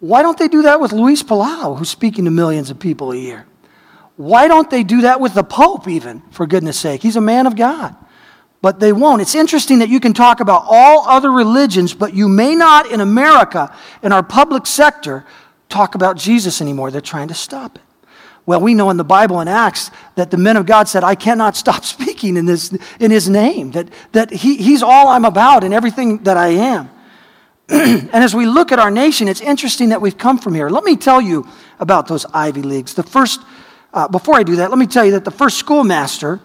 Why 0.00 0.20
don't 0.20 0.38
they 0.38 0.48
do 0.48 0.62
that 0.62 0.82
with 0.82 0.92
Luis 0.92 1.22
Palau, 1.22 1.78
who's 1.78 1.88
speaking 1.88 2.26
to 2.26 2.30
millions 2.30 2.68
of 2.68 2.78
people 2.78 3.12
a 3.12 3.16
year? 3.16 3.46
Why 4.16 4.48
don't 4.48 4.68
they 4.68 4.84
do 4.84 5.00
that 5.00 5.18
with 5.18 5.32
the 5.32 5.44
Pope, 5.44 5.88
even, 5.88 6.20
for 6.30 6.46
goodness 6.46 6.78
sake? 6.78 7.02
He's 7.02 7.16
a 7.16 7.22
man 7.22 7.46
of 7.46 7.56
God. 7.56 7.96
But 8.60 8.80
they 8.80 8.92
won't. 8.92 9.22
It's 9.22 9.34
interesting 9.34 9.78
that 9.78 9.88
you 9.88 10.00
can 10.00 10.12
talk 10.12 10.40
about 10.40 10.64
all 10.66 11.08
other 11.08 11.30
religions, 11.30 11.94
but 11.94 12.14
you 12.14 12.28
may 12.28 12.54
not 12.56 12.90
in 12.90 13.00
America, 13.00 13.74
in 14.02 14.12
our 14.12 14.22
public 14.22 14.66
sector, 14.66 15.24
talk 15.68 15.94
about 15.94 16.16
Jesus 16.16 16.60
anymore. 16.60 16.90
They're 16.90 17.00
trying 17.00 17.28
to 17.28 17.34
stop 17.34 17.76
it. 17.76 17.82
Well, 18.46 18.60
we 18.62 18.72
know 18.72 18.88
in 18.88 18.96
the 18.96 19.04
Bible 19.04 19.42
in 19.42 19.46
Acts 19.46 19.90
that 20.14 20.30
the 20.30 20.38
men 20.38 20.56
of 20.56 20.64
God 20.64 20.88
said, 20.88 21.04
I 21.04 21.14
cannot 21.14 21.54
stop 21.64 21.84
speaking 21.84 22.36
in, 22.36 22.46
this, 22.46 22.76
in 22.98 23.10
his 23.10 23.28
name, 23.28 23.72
that, 23.72 23.88
that 24.12 24.30
he, 24.30 24.56
he's 24.56 24.82
all 24.82 25.08
I'm 25.08 25.24
about 25.24 25.64
and 25.64 25.74
everything 25.74 26.18
that 26.24 26.36
I 26.36 26.48
am. 26.48 26.90
and 27.68 28.10
as 28.14 28.34
we 28.34 28.46
look 28.46 28.72
at 28.72 28.78
our 28.78 28.90
nation, 28.90 29.28
it's 29.28 29.42
interesting 29.42 29.90
that 29.90 30.00
we've 30.00 30.16
come 30.16 30.38
from 30.38 30.54
here. 30.54 30.70
Let 30.70 30.84
me 30.84 30.96
tell 30.96 31.20
you 31.20 31.46
about 31.78 32.08
those 32.08 32.24
Ivy 32.32 32.62
Leagues. 32.62 32.94
The 32.94 33.02
first, 33.02 33.40
uh, 33.92 34.08
before 34.08 34.36
I 34.36 34.42
do 34.42 34.56
that, 34.56 34.70
let 34.70 34.78
me 34.78 34.86
tell 34.86 35.04
you 35.04 35.12
that 35.12 35.26
the 35.26 35.30
first 35.30 35.58
schoolmaster 35.58 36.40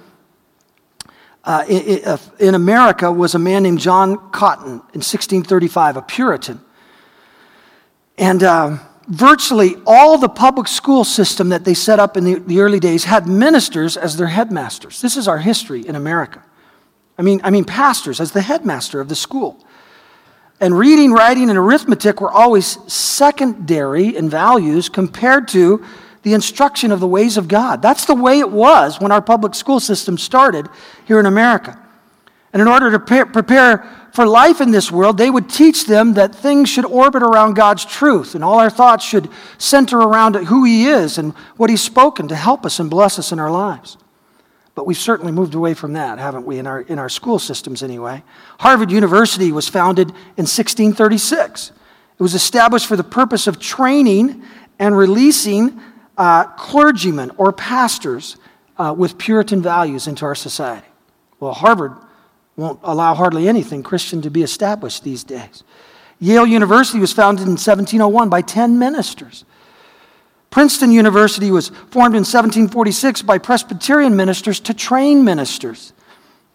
uh, 1.44 1.66
in, 1.68 2.06
uh, 2.06 2.18
in 2.40 2.56
America 2.56 3.12
was 3.12 3.36
a 3.36 3.40
man 3.40 3.64
named 3.64 3.80
John 3.80 4.32
Cotton 4.32 4.74
in 4.94 5.02
1635, 5.02 5.98
a 5.98 6.02
Puritan. 6.02 6.62
And. 8.18 8.44
Uh, 8.44 8.78
virtually 9.08 9.76
all 9.86 10.18
the 10.18 10.30
public 10.30 10.68
school 10.68 11.04
system 11.04 11.50
that 11.50 11.66
they 11.66 11.74
set 11.74 12.00
up 12.00 12.16
in 12.16 12.24
the, 12.24 12.36
the, 12.36 12.62
early 12.62 12.80
days 12.80 13.04
had 13.04 13.28
ministers 13.28 13.98
as 13.98 14.16
their 14.16 14.28
headmasters. 14.28 15.02
This 15.02 15.18
is 15.18 15.28
our 15.28 15.40
history 15.40 15.86
in 15.86 15.96
America. 15.96 16.42
I 17.18 17.22
mean, 17.22 17.42
I 17.44 17.50
mean, 17.50 17.66
pastors 17.66 18.20
as 18.20 18.32
the 18.32 18.42
headmaster 18.42 19.00
of 19.00 19.10
the 19.10 19.16
school. 19.16 19.64
And 20.60 20.78
reading, 20.78 21.12
writing, 21.12 21.50
and 21.50 21.58
arithmetic 21.58 22.22
were 22.22 22.32
always 22.32 22.80
secondary 22.92 24.16
in 24.16 24.30
values 24.30 24.88
compared 24.88 25.48
to 25.50 25.84
the 26.24 26.34
instruction 26.34 26.92
of 26.92 27.00
the 27.00 27.08
ways 27.08 27.38
of 27.38 27.48
God. 27.48 27.82
That's 27.82 28.06
the 28.06 28.16
way 28.16 28.40
it 28.40 28.50
was 28.50 29.00
when 29.00 29.12
our 29.12 29.22
public 29.22 29.54
school 29.54 29.80
system 29.80 30.18
started 30.18 30.68
here 31.06 31.20
in 31.20 31.26
America. 31.26 31.80
And 32.54 32.62
in 32.62 32.68
order 32.68 32.92
to 32.92 33.00
prepare 33.00 33.84
for 34.14 34.28
life 34.28 34.62
in 34.62 34.72
this 34.72 34.92
world, 34.92 35.18
they 35.18 35.30
would 35.30 35.50
teach 35.50 35.86
them 35.86 36.14
that 36.14 36.36
things 36.36 36.70
should 36.70 36.86
orbit 36.86 37.24
around 37.24 37.56
God's 37.56 37.84
truth, 37.84 38.36
and 38.36 38.44
all 38.44 38.60
our 38.60 38.70
thoughts 38.70 39.04
should 39.04 39.28
center 39.58 39.98
around 39.98 40.36
who 40.36 40.64
He 40.64 40.86
is 40.86 41.18
and 41.18 41.34
what 41.58 41.72
He's 41.72 41.82
spoken 41.82 42.28
to 42.28 42.36
help 42.36 42.66
us 42.66 42.80
and 42.80 42.90
bless 42.92 43.18
us 43.18 43.32
in 43.32 43.40
our 43.40 43.52
lives. 43.52 43.98
But 44.76 44.86
we've 44.86 44.98
certainly 44.98 45.32
moved 45.32 45.56
away 45.56 45.74
from 45.74 45.94
that, 45.94 46.20
haven't 46.20 46.46
we, 46.46 46.60
in 46.60 46.68
our, 46.68 46.82
in 46.82 47.00
our 47.00 47.10
school 47.10 47.40
systems 47.40 47.84
anyway? 47.84 48.24
Harvard 48.60 48.92
University 48.92 49.52
was 49.52 49.68
founded 49.68 50.10
in 50.10 50.46
1636. 50.46 51.72
It 52.20 52.24
was 52.24 52.36
established 52.36 52.86
for 52.86 52.96
the 52.96 53.04
purpose 53.04 53.48
of 53.48 53.60
training 53.60 54.44
and 54.80 54.96
releasing 54.96 55.80
uh, 56.18 56.46
clergymen 56.46 57.32
or 57.38 57.52
pastors 57.52 58.38
uh, 58.78 58.94
with 58.98 59.18
Puritan 59.18 59.62
values 59.62 60.08
into 60.08 60.26
our 60.26 60.36
society. 60.36 60.88
Well, 61.40 61.54
Harvard 61.54 61.94
won't 62.56 62.80
allow 62.84 63.16
hardly 63.16 63.48
anything 63.48 63.84
Christian 63.84 64.22
to 64.22 64.30
be 64.30 64.44
established 64.44 65.04
these 65.04 65.24
days. 65.24 65.64
Yale 66.20 66.46
University 66.46 67.00
was 67.00 67.12
founded 67.12 67.44
in 67.44 67.54
1701 67.54 68.30
by 68.30 68.42
10 68.42 68.80
ministers. 68.80 69.46
Princeton 70.50 70.92
University 70.92 71.50
was 71.50 71.70
formed 71.70 72.16
in 72.16 72.22
1746 72.22 73.24
by 73.24 73.40
Presbyterian 73.40 74.16
ministers 74.16 74.60
to 74.62 74.74
train 74.74 75.24
ministers. 75.24 75.94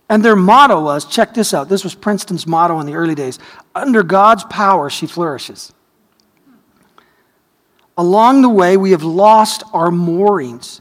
And 0.08 0.24
their 0.24 0.36
motto 0.36 0.82
was 0.82 1.04
check 1.04 1.34
this 1.34 1.52
out. 1.52 1.68
This 1.68 1.84
was 1.84 1.94
Princeton's 1.94 2.46
motto 2.46 2.78
in 2.80 2.86
the 2.86 2.94
early 2.94 3.14
days 3.14 3.38
under 3.74 4.02
God's 4.02 4.44
power, 4.44 4.88
she 4.88 5.06
flourishes. 5.06 5.72
Along 7.98 8.42
the 8.42 8.48
way, 8.48 8.76
we 8.76 8.92
have 8.92 9.02
lost 9.02 9.64
our 9.72 9.90
moorings. 9.90 10.80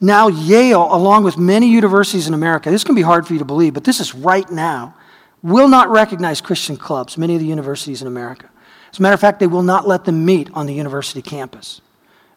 Now, 0.00 0.28
Yale, 0.28 0.86
along 0.94 1.24
with 1.24 1.38
many 1.38 1.68
universities 1.68 2.28
in 2.28 2.34
America, 2.34 2.70
this 2.70 2.84
can 2.84 2.94
be 2.94 3.00
hard 3.00 3.26
for 3.26 3.32
you 3.32 3.38
to 3.38 3.44
believe, 3.46 3.72
but 3.72 3.84
this 3.84 3.98
is 3.98 4.14
right 4.14 4.48
now, 4.50 4.94
will 5.42 5.68
not 5.68 5.88
recognize 5.88 6.42
Christian 6.42 6.76
clubs, 6.76 7.16
many 7.16 7.34
of 7.34 7.40
the 7.40 7.46
universities 7.46 8.02
in 8.02 8.06
America. 8.06 8.50
As 8.92 8.98
a 8.98 9.02
matter 9.02 9.14
of 9.14 9.20
fact, 9.20 9.40
they 9.40 9.46
will 9.46 9.62
not 9.62 9.88
let 9.88 10.04
them 10.04 10.26
meet 10.26 10.50
on 10.52 10.66
the 10.66 10.74
university 10.74 11.22
campus 11.22 11.80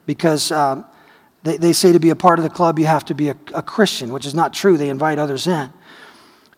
because 0.06 0.50
um, 0.54 0.86
they, 1.44 1.58
they 1.58 1.74
say 1.74 1.92
to 1.92 2.00
be 2.00 2.10
a 2.10 2.16
part 2.16 2.40
of 2.40 2.44
the 2.44 2.50
club, 2.50 2.80
you 2.80 2.86
have 2.86 3.04
to 3.06 3.14
be 3.14 3.30
a, 3.30 3.36
a 3.54 3.62
Christian, 3.62 4.14
which 4.14 4.26
is 4.26 4.34
not 4.34 4.54
true. 4.54 4.78
They 4.78 4.90
invite 4.90 5.20
others 5.20 5.46
in. 5.46 5.74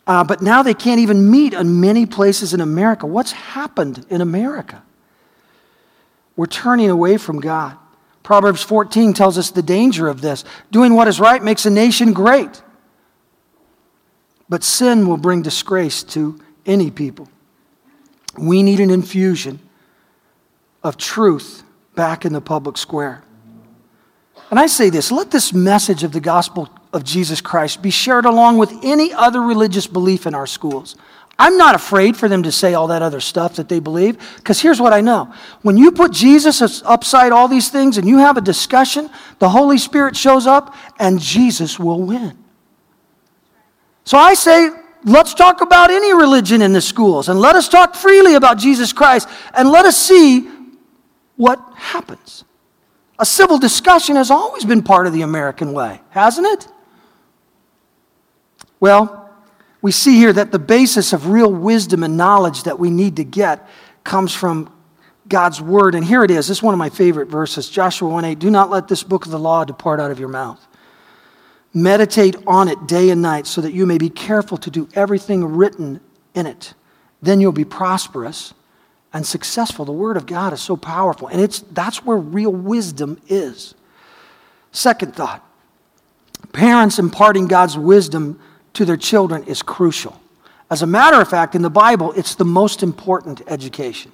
Uh, 0.05 0.23
but 0.23 0.43
now 0.43 0.61
they 0.61 0.73
can't 0.75 0.99
even 0.99 1.29
meet 1.29 1.53
in 1.53 1.79
many 1.79 2.05
places 2.05 2.53
in 2.53 2.61
America. 2.61 3.07
What's 3.07 3.31
happened 3.31 4.05
in 4.09 4.21
America? 4.21 4.83
We're 6.41 6.47
turning 6.47 6.89
away 6.89 7.17
from 7.17 7.39
God. 7.39 7.77
Proverbs 8.23 8.63
14 8.63 9.13
tells 9.13 9.37
us 9.37 9.51
the 9.51 9.61
danger 9.61 10.07
of 10.07 10.21
this. 10.21 10.43
Doing 10.71 10.95
what 10.95 11.07
is 11.07 11.19
right 11.19 11.43
makes 11.43 11.67
a 11.67 11.69
nation 11.69 12.13
great, 12.13 12.63
but 14.49 14.63
sin 14.63 15.07
will 15.07 15.17
bring 15.17 15.43
disgrace 15.43 16.01
to 16.01 16.39
any 16.65 16.89
people. 16.89 17.29
We 18.39 18.63
need 18.63 18.79
an 18.79 18.89
infusion 18.89 19.59
of 20.81 20.97
truth 20.97 21.61
back 21.93 22.25
in 22.25 22.33
the 22.33 22.41
public 22.41 22.75
square. 22.75 23.21
And 24.49 24.59
I 24.59 24.65
say 24.65 24.89
this 24.89 25.11
let 25.11 25.29
this 25.29 25.53
message 25.53 26.03
of 26.03 26.11
the 26.11 26.19
gospel 26.19 26.69
of 26.91 27.03
Jesus 27.03 27.39
Christ 27.39 27.83
be 27.83 27.91
shared 27.91 28.25
along 28.25 28.57
with 28.57 28.73
any 28.81 29.13
other 29.13 29.43
religious 29.43 29.85
belief 29.85 30.25
in 30.25 30.33
our 30.33 30.47
schools. 30.47 30.95
I'm 31.39 31.57
not 31.57 31.73
afraid 31.73 32.15
for 32.15 32.29
them 32.29 32.43
to 32.43 32.51
say 32.51 32.75
all 32.75 32.87
that 32.87 33.01
other 33.01 33.19
stuff 33.19 33.55
that 33.55 33.67
they 33.67 33.79
believe, 33.79 34.17
because 34.37 34.61
here's 34.61 34.79
what 34.79 34.93
I 34.93 35.01
know. 35.01 35.33
When 35.63 35.75
you 35.75 35.91
put 35.91 36.11
Jesus 36.11 36.81
upside 36.83 37.31
all 37.31 37.47
these 37.47 37.69
things 37.69 37.97
and 37.97 38.07
you 38.07 38.19
have 38.19 38.37
a 38.37 38.41
discussion, 38.41 39.09
the 39.39 39.49
Holy 39.49 39.79
Spirit 39.79 40.15
shows 40.15 40.45
up 40.45 40.75
and 40.99 41.19
Jesus 41.19 41.79
will 41.79 42.01
win. 42.01 42.37
So 44.03 44.17
I 44.17 44.35
say, 44.35 44.69
let's 45.03 45.33
talk 45.33 45.61
about 45.61 45.89
any 45.89 46.13
religion 46.13 46.61
in 46.61 46.73
the 46.73 46.81
schools 46.81 47.27
and 47.27 47.39
let 47.39 47.55
us 47.55 47.67
talk 47.69 47.95
freely 47.95 48.35
about 48.35 48.57
Jesus 48.57 48.93
Christ 48.93 49.27
and 49.55 49.69
let 49.69 49.85
us 49.85 49.97
see 49.97 50.47
what 51.37 51.59
happens. 51.75 52.43
A 53.17 53.25
civil 53.25 53.57
discussion 53.57 54.15
has 54.15 54.29
always 54.29 54.65
been 54.65 54.83
part 54.83 55.07
of 55.07 55.13
the 55.13 55.21
American 55.21 55.73
way, 55.73 56.01
hasn't 56.09 56.45
it? 56.47 56.67
Well, 58.79 59.20
we 59.81 59.91
see 59.91 60.17
here 60.17 60.31
that 60.33 60.51
the 60.51 60.59
basis 60.59 61.13
of 61.13 61.27
real 61.27 61.51
wisdom 61.51 62.03
and 62.03 62.17
knowledge 62.17 62.63
that 62.63 62.79
we 62.79 62.89
need 62.89 63.15
to 63.15 63.23
get 63.23 63.67
comes 64.03 64.33
from 64.33 64.71
God's 65.27 65.61
word. 65.61 65.95
And 65.95 66.05
here 66.05 66.23
it 66.23 66.31
is. 66.31 66.47
This 66.47 66.57
is 66.57 66.63
one 66.63 66.73
of 66.73 66.77
my 66.77 66.89
favorite 66.89 67.29
verses 67.29 67.69
Joshua 67.69 68.09
1 68.09 68.25
8. 68.25 68.39
Do 68.39 68.51
not 68.51 68.69
let 68.69 68.87
this 68.87 69.03
book 69.03 69.25
of 69.25 69.31
the 69.31 69.39
law 69.39 69.63
depart 69.63 69.99
out 69.99 70.11
of 70.11 70.19
your 70.19 70.29
mouth. 70.29 70.65
Meditate 71.73 72.35
on 72.45 72.67
it 72.67 72.85
day 72.85 73.09
and 73.09 73.21
night 73.21 73.47
so 73.47 73.61
that 73.61 73.73
you 73.73 73.85
may 73.85 73.97
be 73.97 74.09
careful 74.09 74.57
to 74.57 74.69
do 74.69 74.89
everything 74.93 75.55
written 75.55 76.01
in 76.35 76.45
it. 76.45 76.73
Then 77.21 77.39
you'll 77.39 77.53
be 77.53 77.65
prosperous 77.65 78.53
and 79.13 79.25
successful. 79.25 79.85
The 79.85 79.91
Word 79.91 80.17
of 80.17 80.25
God 80.25 80.53
is 80.53 80.61
so 80.61 80.75
powerful, 80.75 81.27
and 81.27 81.39
it's, 81.39 81.59
that's 81.59 82.05
where 82.05 82.17
real 82.17 82.51
wisdom 82.51 83.21
is. 83.27 83.73
Second 84.71 85.15
thought 85.15 85.45
parents 86.53 86.99
imparting 86.99 87.47
God's 87.47 87.77
wisdom 87.77 88.39
to 88.73 88.85
their 88.85 88.97
children 88.97 89.43
is 89.45 89.61
crucial. 89.61 90.19
As 90.69 90.81
a 90.81 90.87
matter 90.87 91.19
of 91.19 91.29
fact, 91.29 91.55
in 91.55 91.61
the 91.61 91.69
Bible, 91.69 92.13
it's 92.13 92.35
the 92.35 92.45
most 92.45 92.81
important 92.81 93.41
education. 93.47 94.11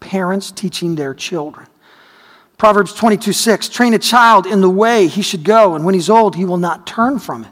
Parents 0.00 0.50
teaching 0.50 0.94
their 0.94 1.14
children. 1.14 1.66
Proverbs 2.56 2.94
22 2.94 3.32
6 3.32 3.68
Train 3.68 3.92
a 3.92 3.98
child 3.98 4.46
in 4.46 4.60
the 4.60 4.70
way 4.70 5.08
he 5.08 5.22
should 5.22 5.42
go, 5.42 5.74
and 5.74 5.84
when 5.84 5.94
he's 5.94 6.08
old, 6.08 6.36
he 6.36 6.44
will 6.44 6.58
not 6.58 6.86
turn 6.86 7.18
from 7.18 7.44
it. 7.44 7.50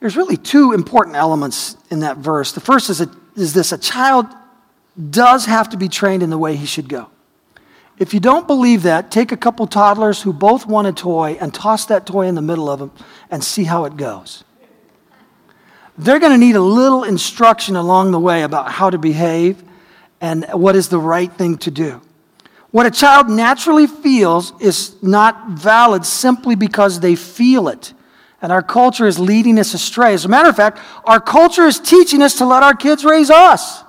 There's 0.00 0.16
really 0.16 0.36
two 0.36 0.72
important 0.72 1.16
elements 1.16 1.76
in 1.90 2.00
that 2.00 2.18
verse. 2.18 2.52
The 2.52 2.60
first 2.60 2.90
is, 2.90 3.00
a, 3.00 3.10
is 3.36 3.54
this 3.54 3.72
a 3.72 3.78
child 3.78 4.26
does 5.10 5.46
have 5.46 5.68
to 5.70 5.76
be 5.76 5.88
trained 5.88 6.22
in 6.22 6.30
the 6.30 6.38
way 6.38 6.56
he 6.56 6.66
should 6.66 6.88
go. 6.88 7.10
If 7.98 8.12
you 8.12 8.20
don't 8.20 8.46
believe 8.46 8.82
that, 8.82 9.10
take 9.10 9.32
a 9.32 9.36
couple 9.36 9.66
toddlers 9.66 10.22
who 10.22 10.32
both 10.32 10.66
want 10.66 10.86
a 10.86 10.92
toy 10.92 11.38
and 11.40 11.52
toss 11.52 11.86
that 11.86 12.06
toy 12.06 12.26
in 12.26 12.34
the 12.34 12.42
middle 12.42 12.68
of 12.68 12.78
them 12.78 12.90
and 13.30 13.42
see 13.42 13.64
how 13.64 13.84
it 13.84 13.96
goes. 13.96 14.44
They're 15.98 16.18
going 16.18 16.32
to 16.32 16.38
need 16.38 16.56
a 16.56 16.60
little 16.60 17.04
instruction 17.04 17.76
along 17.76 18.10
the 18.10 18.20
way 18.20 18.42
about 18.42 18.70
how 18.70 18.90
to 18.90 18.98
behave 18.98 19.62
and 20.20 20.44
what 20.52 20.76
is 20.76 20.88
the 20.88 20.98
right 20.98 21.32
thing 21.32 21.58
to 21.58 21.70
do. 21.70 22.02
What 22.70 22.86
a 22.86 22.90
child 22.90 23.30
naturally 23.30 23.86
feels 23.86 24.52
is 24.60 25.00
not 25.02 25.50
valid 25.50 26.04
simply 26.04 26.56
because 26.56 27.00
they 27.00 27.16
feel 27.16 27.68
it. 27.68 27.94
And 28.42 28.52
our 28.52 28.62
culture 28.62 29.06
is 29.06 29.18
leading 29.18 29.58
us 29.58 29.72
astray. 29.72 30.12
As 30.12 30.24
a 30.24 30.28
matter 30.28 30.48
of 30.48 30.56
fact, 30.56 30.78
our 31.04 31.20
culture 31.20 31.64
is 31.64 31.80
teaching 31.80 32.20
us 32.20 32.34
to 32.38 32.44
let 32.44 32.62
our 32.62 32.74
kids 32.74 33.04
raise 33.04 33.30
us 33.30 33.82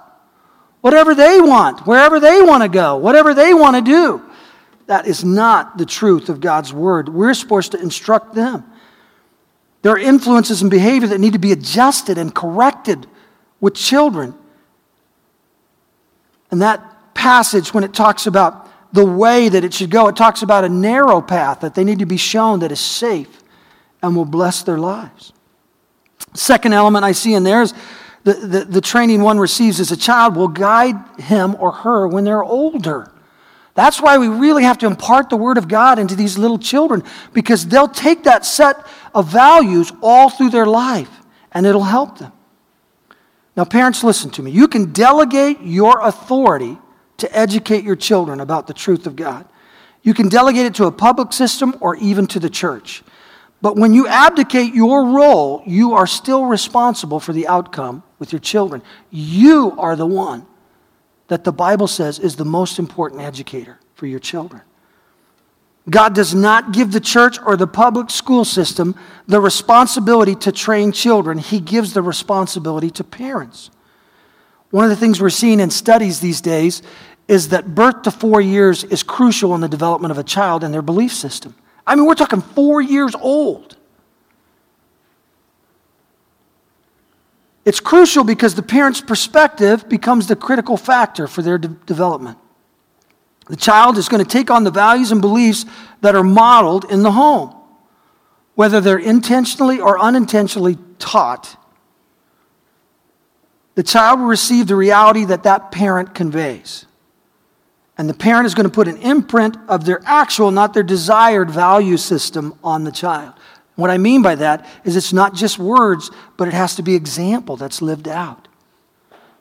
whatever 0.81 1.13
they 1.13 1.41
want, 1.41 1.85
wherever 1.85 2.19
they 2.19 2.41
want 2.41 2.63
to 2.63 2.69
go, 2.69 2.95
whatever 2.95 3.33
they 3.33 3.53
want 3.53 3.75
to 3.75 3.81
do. 3.81 4.23
That 4.85 5.05
is 5.05 5.25
not 5.25 5.77
the 5.77 5.85
truth 5.85 6.29
of 6.29 6.39
God's 6.39 6.73
word. 6.73 7.09
We're 7.09 7.33
supposed 7.33 7.73
to 7.73 7.81
instruct 7.81 8.33
them. 8.33 8.63
There 9.81 9.91
are 9.91 9.97
influences 9.97 10.61
and 10.61 10.71
behavior 10.71 11.07
that 11.09 11.19
need 11.19 11.33
to 11.33 11.39
be 11.39 11.51
adjusted 11.51 12.17
and 12.17 12.33
corrected 12.33 13.07
with 13.59 13.75
children. 13.75 14.33
And 16.51 16.61
that 16.61 17.13
passage, 17.13 17.73
when 17.73 17.83
it 17.83 17.93
talks 17.93 18.27
about 18.27 18.69
the 18.93 19.05
way 19.05 19.49
that 19.49 19.63
it 19.63 19.73
should 19.73 19.91
go, 19.91 20.07
it 20.07 20.15
talks 20.15 20.41
about 20.41 20.63
a 20.63 20.69
narrow 20.69 21.21
path 21.21 21.59
that 21.61 21.75
they 21.75 21.83
need 21.83 21.99
to 21.99 22.05
be 22.05 22.17
shown 22.17 22.59
that 22.59 22.71
is 22.71 22.79
safe 22.79 23.43
and 24.01 24.15
will 24.15 24.25
bless 24.25 24.63
their 24.63 24.77
lives. 24.77 25.33
Second 26.33 26.73
element 26.73 27.03
I 27.03 27.11
see 27.11 27.33
in 27.33 27.43
there 27.43 27.61
is 27.61 27.73
the, 28.23 28.33
the, 28.33 28.65
the 28.65 28.81
training 28.81 29.21
one 29.21 29.39
receives 29.39 29.79
as 29.79 29.91
a 29.91 29.97
child 29.97 30.35
will 30.35 30.47
guide 30.47 30.95
him 31.19 31.55
or 31.59 31.71
her 31.71 32.07
when 32.07 32.23
they're 32.23 32.43
older. 32.43 33.11
That's 33.77 34.01
why 34.01 34.17
we 34.17 34.27
really 34.27 34.63
have 34.63 34.79
to 34.79 34.87
impart 34.87 35.29
the 35.29 35.37
Word 35.37 35.59
of 35.59 35.67
God 35.67 35.99
into 35.99 36.15
these 36.15 36.35
little 36.35 36.57
children 36.57 37.03
because 37.31 37.67
they'll 37.67 37.87
take 37.87 38.23
that 38.23 38.43
set 38.43 38.83
of 39.13 39.31
values 39.31 39.93
all 40.01 40.31
through 40.31 40.49
their 40.49 40.65
life 40.65 41.11
and 41.51 41.63
it'll 41.63 41.83
help 41.83 42.17
them. 42.17 42.31
Now, 43.55 43.65
parents, 43.65 44.03
listen 44.03 44.31
to 44.31 44.41
me. 44.41 44.49
You 44.49 44.67
can 44.67 44.93
delegate 44.93 45.61
your 45.61 46.01
authority 46.01 46.79
to 47.17 47.37
educate 47.37 47.83
your 47.83 47.95
children 47.95 48.39
about 48.39 48.65
the 48.65 48.73
truth 48.73 49.05
of 49.05 49.15
God. 49.15 49.45
You 50.01 50.15
can 50.15 50.27
delegate 50.27 50.65
it 50.65 50.73
to 50.75 50.85
a 50.85 50.91
public 50.91 51.31
system 51.31 51.75
or 51.79 51.95
even 51.97 52.25
to 52.27 52.39
the 52.39 52.49
church. 52.49 53.03
But 53.61 53.75
when 53.75 53.93
you 53.93 54.07
abdicate 54.07 54.73
your 54.73 55.05
role, 55.05 55.61
you 55.67 55.93
are 55.93 56.07
still 56.07 56.45
responsible 56.45 57.19
for 57.19 57.31
the 57.31 57.47
outcome 57.47 58.01
with 58.17 58.31
your 58.31 58.39
children. 58.39 58.81
You 59.11 59.75
are 59.77 59.95
the 59.95 60.07
one 60.07 60.47
that 61.27 61.43
the 61.43 61.51
Bible 61.51 61.87
says 61.87 62.19
is 62.19 62.35
the 62.35 62.45
most 62.45 62.79
important 62.79 63.21
educator 63.21 63.79
for 63.95 64.07
your 64.07 64.19
children. 64.19 64.61
God 65.89 66.13
does 66.13 66.35
not 66.35 66.73
give 66.73 66.91
the 66.91 66.99
church 66.99 67.37
or 67.45 67.55
the 67.55 67.67
public 67.67 68.09
school 68.09 68.43
system 68.43 68.95
the 69.25 69.39
responsibility 69.39 70.35
to 70.35 70.51
train 70.51 70.91
children, 70.91 71.37
He 71.37 71.59
gives 71.59 71.93
the 71.93 72.01
responsibility 72.01 72.89
to 72.91 73.03
parents. 73.03 73.69
One 74.69 74.83
of 74.83 74.89
the 74.89 74.97
things 74.97 75.21
we're 75.21 75.29
seeing 75.29 75.61
in 75.61 75.69
studies 75.69 76.19
these 76.19 76.41
days 76.41 76.81
is 77.29 77.49
that 77.49 77.73
birth 77.73 78.01
to 78.03 78.11
four 78.11 78.41
years 78.41 78.83
is 78.83 79.01
crucial 79.01 79.55
in 79.55 79.61
the 79.61 79.69
development 79.69 80.11
of 80.11 80.17
a 80.17 80.23
child 80.23 80.63
and 80.63 80.73
their 80.73 80.81
belief 80.81 81.13
system. 81.13 81.55
I 81.85 81.95
mean, 81.95 82.05
we're 82.05 82.15
talking 82.15 82.41
four 82.41 82.81
years 82.81 83.15
old. 83.15 83.76
It's 87.67 87.81
crucial 87.81 88.23
because 88.23 88.55
the 88.55 88.63
parent's 88.63 89.01
perspective 89.01 89.89
becomes 89.89 90.27
the 90.27 90.37
critical 90.37 90.77
factor 90.77 91.27
for 91.27 91.41
their 91.41 91.57
de- 91.57 91.67
development. 91.67 92.37
The 93.49 93.57
child 93.57 93.97
is 93.97 94.07
going 94.07 94.23
to 94.23 94.29
take 94.29 94.49
on 94.49 94.63
the 94.63 94.71
values 94.71 95.11
and 95.11 95.19
beliefs 95.19 95.65
that 95.99 96.15
are 96.15 96.23
modeled 96.23 96.89
in 96.89 97.03
the 97.03 97.11
home, 97.11 97.53
whether 98.55 98.79
they're 98.79 98.97
intentionally 98.97 99.81
or 99.81 99.99
unintentionally 99.99 100.77
taught. 100.97 101.57
The 103.75 103.83
child 103.83 104.21
will 104.21 104.27
receive 104.27 104.67
the 104.67 104.77
reality 104.77 105.25
that 105.25 105.43
that 105.43 105.69
parent 105.69 106.15
conveys. 106.15 106.85
And 107.97 108.09
the 108.09 108.13
parent 108.13 108.45
is 108.45 108.55
going 108.55 108.69
to 108.69 108.73
put 108.73 108.87
an 108.87 108.95
imprint 109.01 109.57
of 109.67 109.83
their 109.83 109.99
actual, 110.05 110.51
not 110.51 110.73
their 110.73 110.83
desired 110.83 111.51
value 111.51 111.97
system 111.97 112.57
on 112.63 112.85
the 112.85 112.93
child. 112.93 113.33
What 113.77 113.89
I 113.89 113.97
mean 113.97 114.21
by 114.21 114.35
that 114.35 114.67
is 114.83 114.97
it's 114.97 115.13
not 115.13 115.33
just 115.33 115.57
words, 115.57 116.11
but 116.35 116.49
it 116.49 116.53
has 116.53 116.75
to 116.75 116.81
be 116.81 116.95
example 116.95 117.55
that's 117.55 117.81
lived 117.81 118.07
out. 118.07 118.47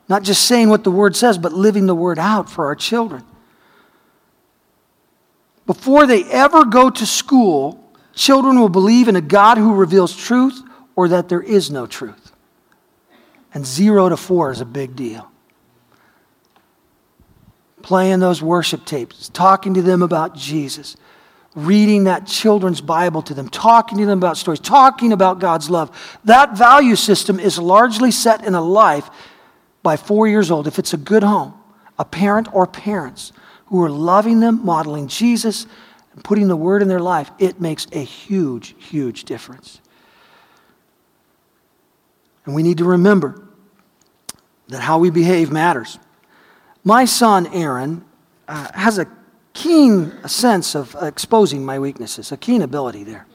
Not 0.07 0.23
just 0.23 0.45
saying 0.45 0.69
what 0.69 0.85
the 0.85 0.91
word 0.91 1.15
says, 1.15 1.37
but 1.37 1.51
living 1.51 1.87
the 1.87 1.95
word 1.95 2.19
out 2.19 2.49
for 2.49 2.67
our 2.67 2.75
children. 2.75 3.25
Before 5.65 6.05
they 6.05 6.23
ever 6.25 6.63
go 6.63 6.89
to 6.89 7.05
school, 7.05 7.91
children 8.13 8.59
will 8.59 8.69
believe 8.69 9.07
in 9.09 9.15
a 9.15 9.21
God 9.21 9.57
who 9.57 9.73
reveals 9.73 10.15
truth 10.15 10.61
or 10.95 11.09
that 11.09 11.27
there 11.27 11.41
is 11.41 11.69
no 11.69 11.85
truth. 11.85 12.31
And 13.53 13.65
zero 13.65 14.07
to 14.07 14.15
four 14.15 14.51
is 14.51 14.61
a 14.61 14.65
big 14.65 14.95
deal 14.95 15.29
playing 17.87 18.19
those 18.19 18.41
worship 18.41 18.83
tapes, 18.83 19.29
talking 19.29 19.73
to 19.73 19.81
them 19.81 20.01
about 20.01 20.35
Jesus, 20.35 20.97
reading 21.55 22.03
that 22.03 22.27
children's 22.27 22.81
Bible 22.81 23.21
to 23.23 23.33
them, 23.33 23.49
talking 23.49 23.97
to 23.97 24.05
them 24.05 24.19
about 24.19 24.37
stories, 24.37 24.59
talking 24.59 25.11
about 25.11 25.39
God's 25.39 25.69
love. 25.69 26.19
That 26.23 26.57
value 26.57 26.95
system 26.95 27.39
is 27.39 27.57
largely 27.57 28.11
set 28.11 28.45
in 28.45 28.53
a 28.53 28.61
life 28.61 29.09
by 29.81 29.97
four 29.97 30.27
years 30.27 30.51
old. 30.51 30.67
If 30.67 30.77
it's 30.77 30.93
a 30.93 30.97
good 30.97 31.23
home, 31.23 31.53
a 31.97 32.05
parent 32.05 32.47
or 32.53 32.67
parents 32.67 33.31
who 33.67 33.81
are 33.83 33.89
loving 33.89 34.39
them, 34.39 34.63
modeling 34.63 35.07
Jesus, 35.07 35.65
and 36.13 36.23
putting 36.23 36.47
the 36.47 36.55
word 36.55 36.81
in 36.81 36.87
their 36.87 36.99
life, 36.99 37.31
it 37.39 37.59
makes 37.59 37.87
a 37.91 38.03
huge, 38.03 38.75
huge 38.77 39.23
difference. 39.23 39.81
And 42.45 42.55
we 42.55 42.63
need 42.63 42.77
to 42.77 42.85
remember 42.85 43.47
that 44.67 44.81
how 44.81 44.99
we 44.99 45.09
behave 45.09 45.51
matters. 45.51 45.99
My 46.83 47.05
son, 47.05 47.47
Aaron, 47.47 48.05
uh, 48.47 48.69
has 48.73 48.97
a 48.97 49.05
keen 49.57 50.13
sense 50.27 50.75
of 50.75 50.95
exposing 51.01 51.65
my 51.65 51.79
weaknesses, 51.79 52.31
a 52.31 52.37
keen 52.37 52.61
ability 52.61 53.03
there, 53.03 53.25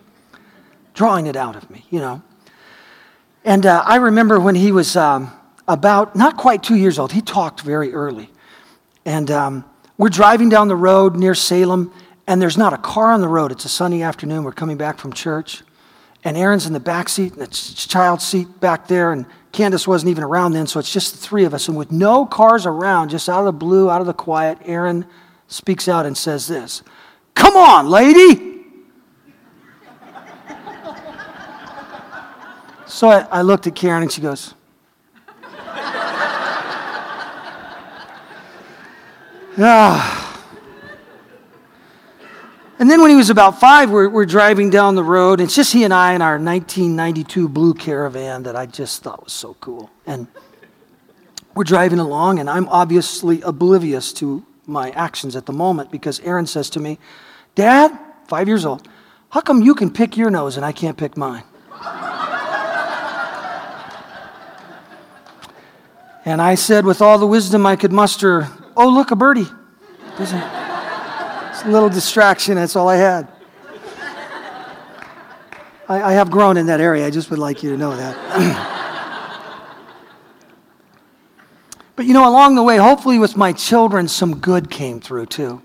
drawing 0.94 1.26
it 1.26 1.34
out 1.34 1.56
of 1.56 1.68
me, 1.68 1.84
you 1.90 1.98
know. 1.98 2.22
And 3.44 3.66
uh, 3.66 3.82
I 3.84 3.96
remember 3.96 4.38
when 4.38 4.54
he 4.54 4.70
was 4.70 4.96
um, 4.96 5.32
about 5.66 6.14
not 6.14 6.36
quite 6.36 6.62
two 6.62 6.76
years 6.76 6.96
old. 6.96 7.10
He 7.10 7.20
talked 7.20 7.62
very 7.62 7.92
early. 7.92 8.30
And 9.04 9.32
um, 9.32 9.64
we're 9.98 10.10
driving 10.10 10.48
down 10.48 10.68
the 10.68 10.76
road 10.76 11.16
near 11.16 11.34
Salem, 11.34 11.92
and 12.28 12.40
there's 12.40 12.56
not 12.56 12.72
a 12.72 12.78
car 12.78 13.10
on 13.10 13.20
the 13.20 13.26
road. 13.28 13.50
It's 13.50 13.64
a 13.64 13.68
sunny 13.68 14.04
afternoon. 14.04 14.44
We're 14.44 14.52
coming 14.52 14.76
back 14.76 14.98
from 14.98 15.12
church. 15.12 15.64
And 16.22 16.36
Aaron's 16.36 16.66
in 16.66 16.72
the 16.72 16.78
back 16.78 17.08
seat, 17.08 17.32
it's 17.36 17.84
child 17.84 18.22
seat 18.22 18.60
back 18.60 18.86
there, 18.86 19.10
and 19.10 19.26
Candace 19.50 19.88
wasn't 19.88 20.10
even 20.10 20.22
around 20.22 20.52
then, 20.52 20.68
so 20.68 20.78
it's 20.78 20.92
just 20.92 21.14
the 21.14 21.18
three 21.18 21.44
of 21.44 21.52
us. 21.52 21.66
And 21.66 21.76
with 21.76 21.90
no 21.90 22.24
cars 22.26 22.64
around, 22.64 23.08
just 23.08 23.28
out 23.28 23.40
of 23.40 23.46
the 23.46 23.52
blue, 23.52 23.90
out 23.90 24.00
of 24.00 24.06
the 24.06 24.14
quiet, 24.14 24.58
Aaron 24.64 25.04
speaks 25.52 25.88
out 25.88 26.06
and 26.06 26.16
says 26.16 26.46
this 26.46 26.82
Come 27.34 27.56
on, 27.56 27.88
lady! 27.88 28.50
so 32.86 33.08
I, 33.08 33.26
I 33.30 33.42
looked 33.42 33.66
at 33.66 33.74
Karen, 33.74 34.02
and 34.02 34.12
she 34.12 34.20
goes, 34.20 34.54
Ah. 39.58 40.18
And 42.78 42.90
then 42.90 43.00
when 43.00 43.10
he 43.10 43.16
was 43.16 43.30
about 43.30 43.60
five, 43.60 43.90
we're, 43.90 44.08
we're 44.08 44.26
driving 44.26 44.70
down 44.70 44.94
the 44.94 45.04
road. 45.04 45.40
And 45.40 45.46
it's 45.46 45.54
just 45.54 45.72
he 45.72 45.84
and 45.84 45.94
I 45.94 46.14
in 46.14 46.22
our 46.22 46.32
1992 46.32 47.48
blue 47.48 47.74
caravan 47.74 48.42
that 48.44 48.56
I 48.56 48.66
just 48.66 49.02
thought 49.02 49.22
was 49.22 49.32
so 49.32 49.54
cool. 49.60 49.90
And 50.06 50.26
we're 51.54 51.64
driving 51.64 51.98
along, 51.98 52.38
and 52.38 52.48
I'm 52.48 52.68
obviously 52.68 53.42
oblivious 53.42 54.12
to 54.14 54.44
my 54.66 54.90
actions 54.90 55.36
at 55.36 55.46
the 55.46 55.52
moment 55.52 55.90
because 55.90 56.20
Aaron 56.20 56.46
says 56.46 56.70
to 56.70 56.80
me, 56.80 56.98
Dad, 57.54 57.96
five 58.28 58.48
years 58.48 58.64
old, 58.64 58.88
how 59.30 59.40
come 59.40 59.62
you 59.62 59.74
can 59.74 59.90
pick 59.90 60.16
your 60.16 60.30
nose 60.30 60.56
and 60.56 60.64
I 60.64 60.72
can't 60.72 60.96
pick 60.96 61.16
mine? 61.16 61.44
and 66.24 66.40
I 66.40 66.54
said, 66.54 66.84
with 66.84 67.02
all 67.02 67.18
the 67.18 67.26
wisdom 67.26 67.66
I 67.66 67.76
could 67.76 67.92
muster, 67.92 68.48
Oh, 68.76 68.88
look, 68.88 69.10
a 69.10 69.16
birdie. 69.16 69.48
It's 70.18 70.32
a 70.32 71.68
little 71.68 71.90
distraction, 71.90 72.54
that's 72.54 72.76
all 72.76 72.88
I 72.88 72.96
had. 72.96 73.28
I, 75.88 76.02
I 76.02 76.12
have 76.12 76.30
grown 76.30 76.56
in 76.56 76.66
that 76.66 76.80
area, 76.80 77.06
I 77.06 77.10
just 77.10 77.30
would 77.30 77.38
like 77.38 77.62
you 77.62 77.70
to 77.70 77.76
know 77.76 77.96
that. 77.96 78.78
but 81.96 82.06
you 82.06 82.14
know, 82.14 82.28
along 82.28 82.54
the 82.54 82.62
way, 82.62 82.76
hopefully 82.76 83.18
with 83.18 83.36
my 83.36 83.52
children, 83.52 84.08
some 84.08 84.38
good 84.38 84.70
came 84.70 85.00
through 85.00 85.26
too. 85.26 85.62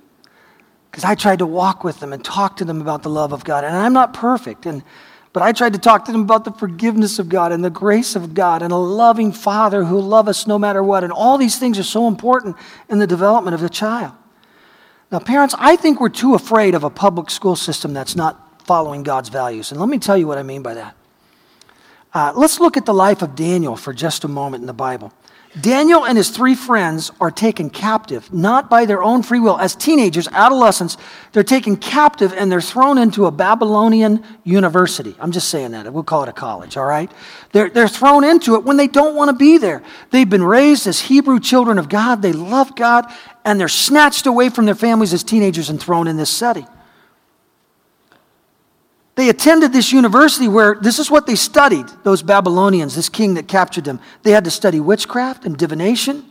Because 0.91 1.03
I 1.03 1.15
tried 1.15 1.39
to 1.39 1.45
walk 1.45 1.83
with 1.83 1.99
them 1.99 2.13
and 2.13 2.23
talk 2.23 2.57
to 2.57 2.65
them 2.65 2.81
about 2.81 3.03
the 3.03 3.09
love 3.09 3.31
of 3.31 3.43
God. 3.43 3.63
And 3.63 3.75
I'm 3.75 3.93
not 3.93 4.13
perfect. 4.13 4.65
And 4.65 4.83
but 5.37 5.43
I 5.43 5.51
tried 5.51 5.73
to 5.73 5.79
talk 5.79 6.05
to 6.05 6.11
them 6.11 6.21
about 6.21 6.45
the 6.45 6.51
forgiveness 6.51 7.19
of 7.19 7.29
God 7.29 7.51
and 7.51 7.63
the 7.63 7.69
grace 7.69 8.15
of 8.15 8.33
God 8.33 8.63
and 8.63 8.73
a 8.73 8.77
loving 8.77 9.31
Father 9.31 9.83
who 9.83 9.99
loves 9.99 10.29
us 10.29 10.47
no 10.47 10.57
matter 10.57 10.81
what. 10.81 11.03
And 11.03 11.13
all 11.13 11.37
these 11.37 11.59
things 11.59 11.77
are 11.77 11.83
so 11.83 12.07
important 12.07 12.55
in 12.89 12.97
the 12.97 13.05
development 13.05 13.53
of 13.53 13.61
the 13.61 13.69
child. 13.69 14.13
Now, 15.11 15.19
parents, 15.19 15.53
I 15.59 15.75
think 15.75 16.01
we're 16.01 16.09
too 16.09 16.33
afraid 16.33 16.73
of 16.73 16.83
a 16.83 16.89
public 16.89 17.29
school 17.29 17.55
system 17.55 17.93
that's 17.93 18.15
not 18.15 18.63
following 18.65 19.03
God's 19.03 19.29
values. 19.29 19.71
And 19.71 19.79
let 19.79 19.89
me 19.89 19.99
tell 19.99 20.17
you 20.17 20.25
what 20.25 20.39
I 20.39 20.43
mean 20.43 20.63
by 20.63 20.73
that. 20.73 20.95
Uh, 22.15 22.33
let's 22.35 22.59
look 22.59 22.75
at 22.75 22.87
the 22.87 22.93
life 22.93 23.21
of 23.21 23.35
Daniel 23.35 23.75
for 23.75 23.93
just 23.93 24.23
a 24.23 24.27
moment 24.27 24.61
in 24.61 24.65
the 24.65 24.73
Bible. 24.73 25.13
Daniel 25.61 26.05
and 26.05 26.17
his 26.17 26.29
three 26.29 26.55
friends 26.55 27.11
are 27.19 27.31
taken 27.31 27.69
captive, 27.69 28.31
not 28.33 28.69
by 28.69 28.85
their 28.85 29.01
own 29.01 29.23
free 29.23 29.39
will. 29.39 29.57
As 29.57 29.75
teenagers, 29.75 30.27
adolescents, 30.27 30.97
they're 31.31 31.43
taken 31.43 31.77
captive 31.77 32.33
and 32.33 32.51
they're 32.51 32.61
thrown 32.61 32.97
into 32.97 33.25
a 33.25 33.31
Babylonian 33.31 34.23
university. 34.43 35.15
I'm 35.19 35.31
just 35.31 35.49
saying 35.49 35.71
that. 35.71 35.91
We'll 35.91 36.03
call 36.03 36.23
it 36.23 36.29
a 36.29 36.33
college, 36.33 36.77
all 36.77 36.85
right? 36.85 37.11
They're, 37.53 37.69
they're 37.69 37.87
thrown 37.87 38.23
into 38.23 38.55
it 38.55 38.63
when 38.63 38.77
they 38.77 38.87
don't 38.87 39.15
want 39.15 39.29
to 39.29 39.35
be 39.35 39.57
there. 39.57 39.81
They've 40.11 40.29
been 40.29 40.43
raised 40.43 40.85
as 40.85 40.99
Hebrew 40.99 41.39
children 41.39 41.79
of 41.79 41.89
God, 41.89 42.21
they 42.21 42.33
love 42.33 42.75
God, 42.75 43.11
and 43.43 43.59
they're 43.59 43.67
snatched 43.67 44.27
away 44.27 44.49
from 44.49 44.65
their 44.65 44.75
families 44.75 45.13
as 45.13 45.23
teenagers 45.23 45.69
and 45.69 45.81
thrown 45.81 46.07
in 46.07 46.17
this 46.17 46.29
setting. 46.29 46.67
They 49.17 49.29
attended 49.29 49.73
this 49.73 49.91
university 49.91 50.47
where 50.47 50.75
this 50.79 50.99
is 50.99 51.09
what 51.09 51.25
they 51.25 51.33
studied, 51.33 51.87
those 52.03 52.21
Babylonians, 52.21 52.95
this 52.95 53.09
king 53.09 53.33
that 53.33 53.47
captured 53.47 53.83
them. 53.83 53.99
They 54.21 54.29
had 54.29 54.43
to 54.43 54.51
study 54.51 54.79
witchcraft 54.79 55.43
and 55.43 55.57
divination 55.57 56.23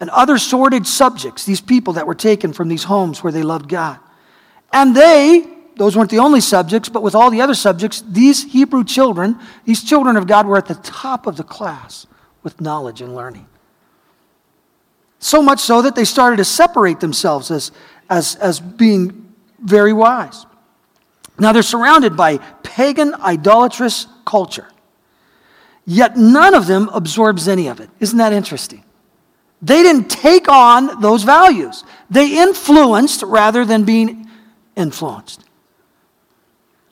and 0.00 0.10
other 0.10 0.36
sordid 0.36 0.88
subjects, 0.88 1.44
these 1.44 1.60
people 1.60 1.92
that 1.92 2.04
were 2.04 2.16
taken 2.16 2.52
from 2.52 2.66
these 2.66 2.82
homes 2.82 3.22
where 3.22 3.32
they 3.32 3.44
loved 3.44 3.68
God. 3.68 4.00
And 4.72 4.96
they, 4.96 5.46
those 5.76 5.96
weren't 5.96 6.10
the 6.10 6.18
only 6.18 6.40
subjects, 6.40 6.88
but 6.88 7.04
with 7.04 7.14
all 7.14 7.30
the 7.30 7.40
other 7.40 7.54
subjects, 7.54 8.02
these 8.08 8.42
Hebrew 8.42 8.82
children, 8.82 9.38
these 9.64 9.84
children 9.84 10.16
of 10.16 10.26
God, 10.26 10.48
were 10.48 10.58
at 10.58 10.66
the 10.66 10.74
top 10.74 11.28
of 11.28 11.36
the 11.36 11.44
class 11.44 12.08
with 12.42 12.60
knowledge 12.60 13.02
and 13.02 13.14
learning. 13.14 13.46
So 15.20 15.40
much 15.40 15.60
so 15.60 15.80
that 15.80 15.94
they 15.94 16.04
started 16.04 16.38
to 16.38 16.44
separate 16.44 16.98
themselves 16.98 17.52
as, 17.52 17.70
as, 18.10 18.34
as 18.34 18.58
being 18.58 19.32
very 19.60 19.92
wise. 19.92 20.44
Now 21.38 21.52
they're 21.52 21.62
surrounded 21.62 22.16
by 22.16 22.38
pagan, 22.62 23.14
idolatrous 23.14 24.06
culture. 24.24 24.68
Yet 25.86 26.16
none 26.16 26.54
of 26.54 26.66
them 26.66 26.88
absorbs 26.92 27.48
any 27.48 27.68
of 27.68 27.80
it. 27.80 27.90
Isn't 28.00 28.18
that 28.18 28.32
interesting? 28.32 28.84
They 29.60 29.82
didn't 29.82 30.08
take 30.10 30.48
on 30.48 31.00
those 31.00 31.22
values, 31.22 31.84
they 32.10 32.38
influenced 32.38 33.22
rather 33.22 33.64
than 33.64 33.84
being 33.84 34.28
influenced. 34.76 35.42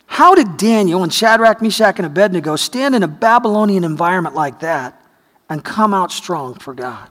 How 0.07 0.35
did 0.35 0.59
Daniel 0.59 1.03
and 1.03 1.13
Shadrach, 1.13 1.63
Meshach, 1.63 1.99
and 1.99 2.05
Abednego 2.05 2.57
stand 2.57 2.95
in 2.95 3.03
a 3.03 3.09
Babylonian 3.09 3.83
environment 3.83 4.35
like 4.35 4.61
that 4.61 5.01
and 5.49 5.65
come 5.65 5.95
out 5.95 6.13
strong 6.13 6.55
for 6.55 6.75
God? 6.75 7.09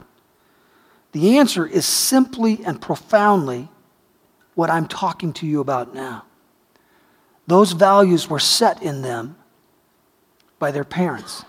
The 1.11 1.39
answer 1.39 1.65
is 1.65 1.85
simply 1.85 2.63
and 2.63 2.79
profoundly 2.79 3.69
what 4.53 4.69
I'm 4.69 4.87
talking 4.87 5.33
to 5.33 5.47
you 5.47 5.61
about 5.61 5.95
now. 5.95 6.25
Those 7.51 7.73
values 7.73 8.29
were 8.29 8.39
set 8.39 8.81
in 8.81 9.01
them 9.01 9.35
by 10.57 10.71
their 10.71 10.85
parents, 10.85 11.43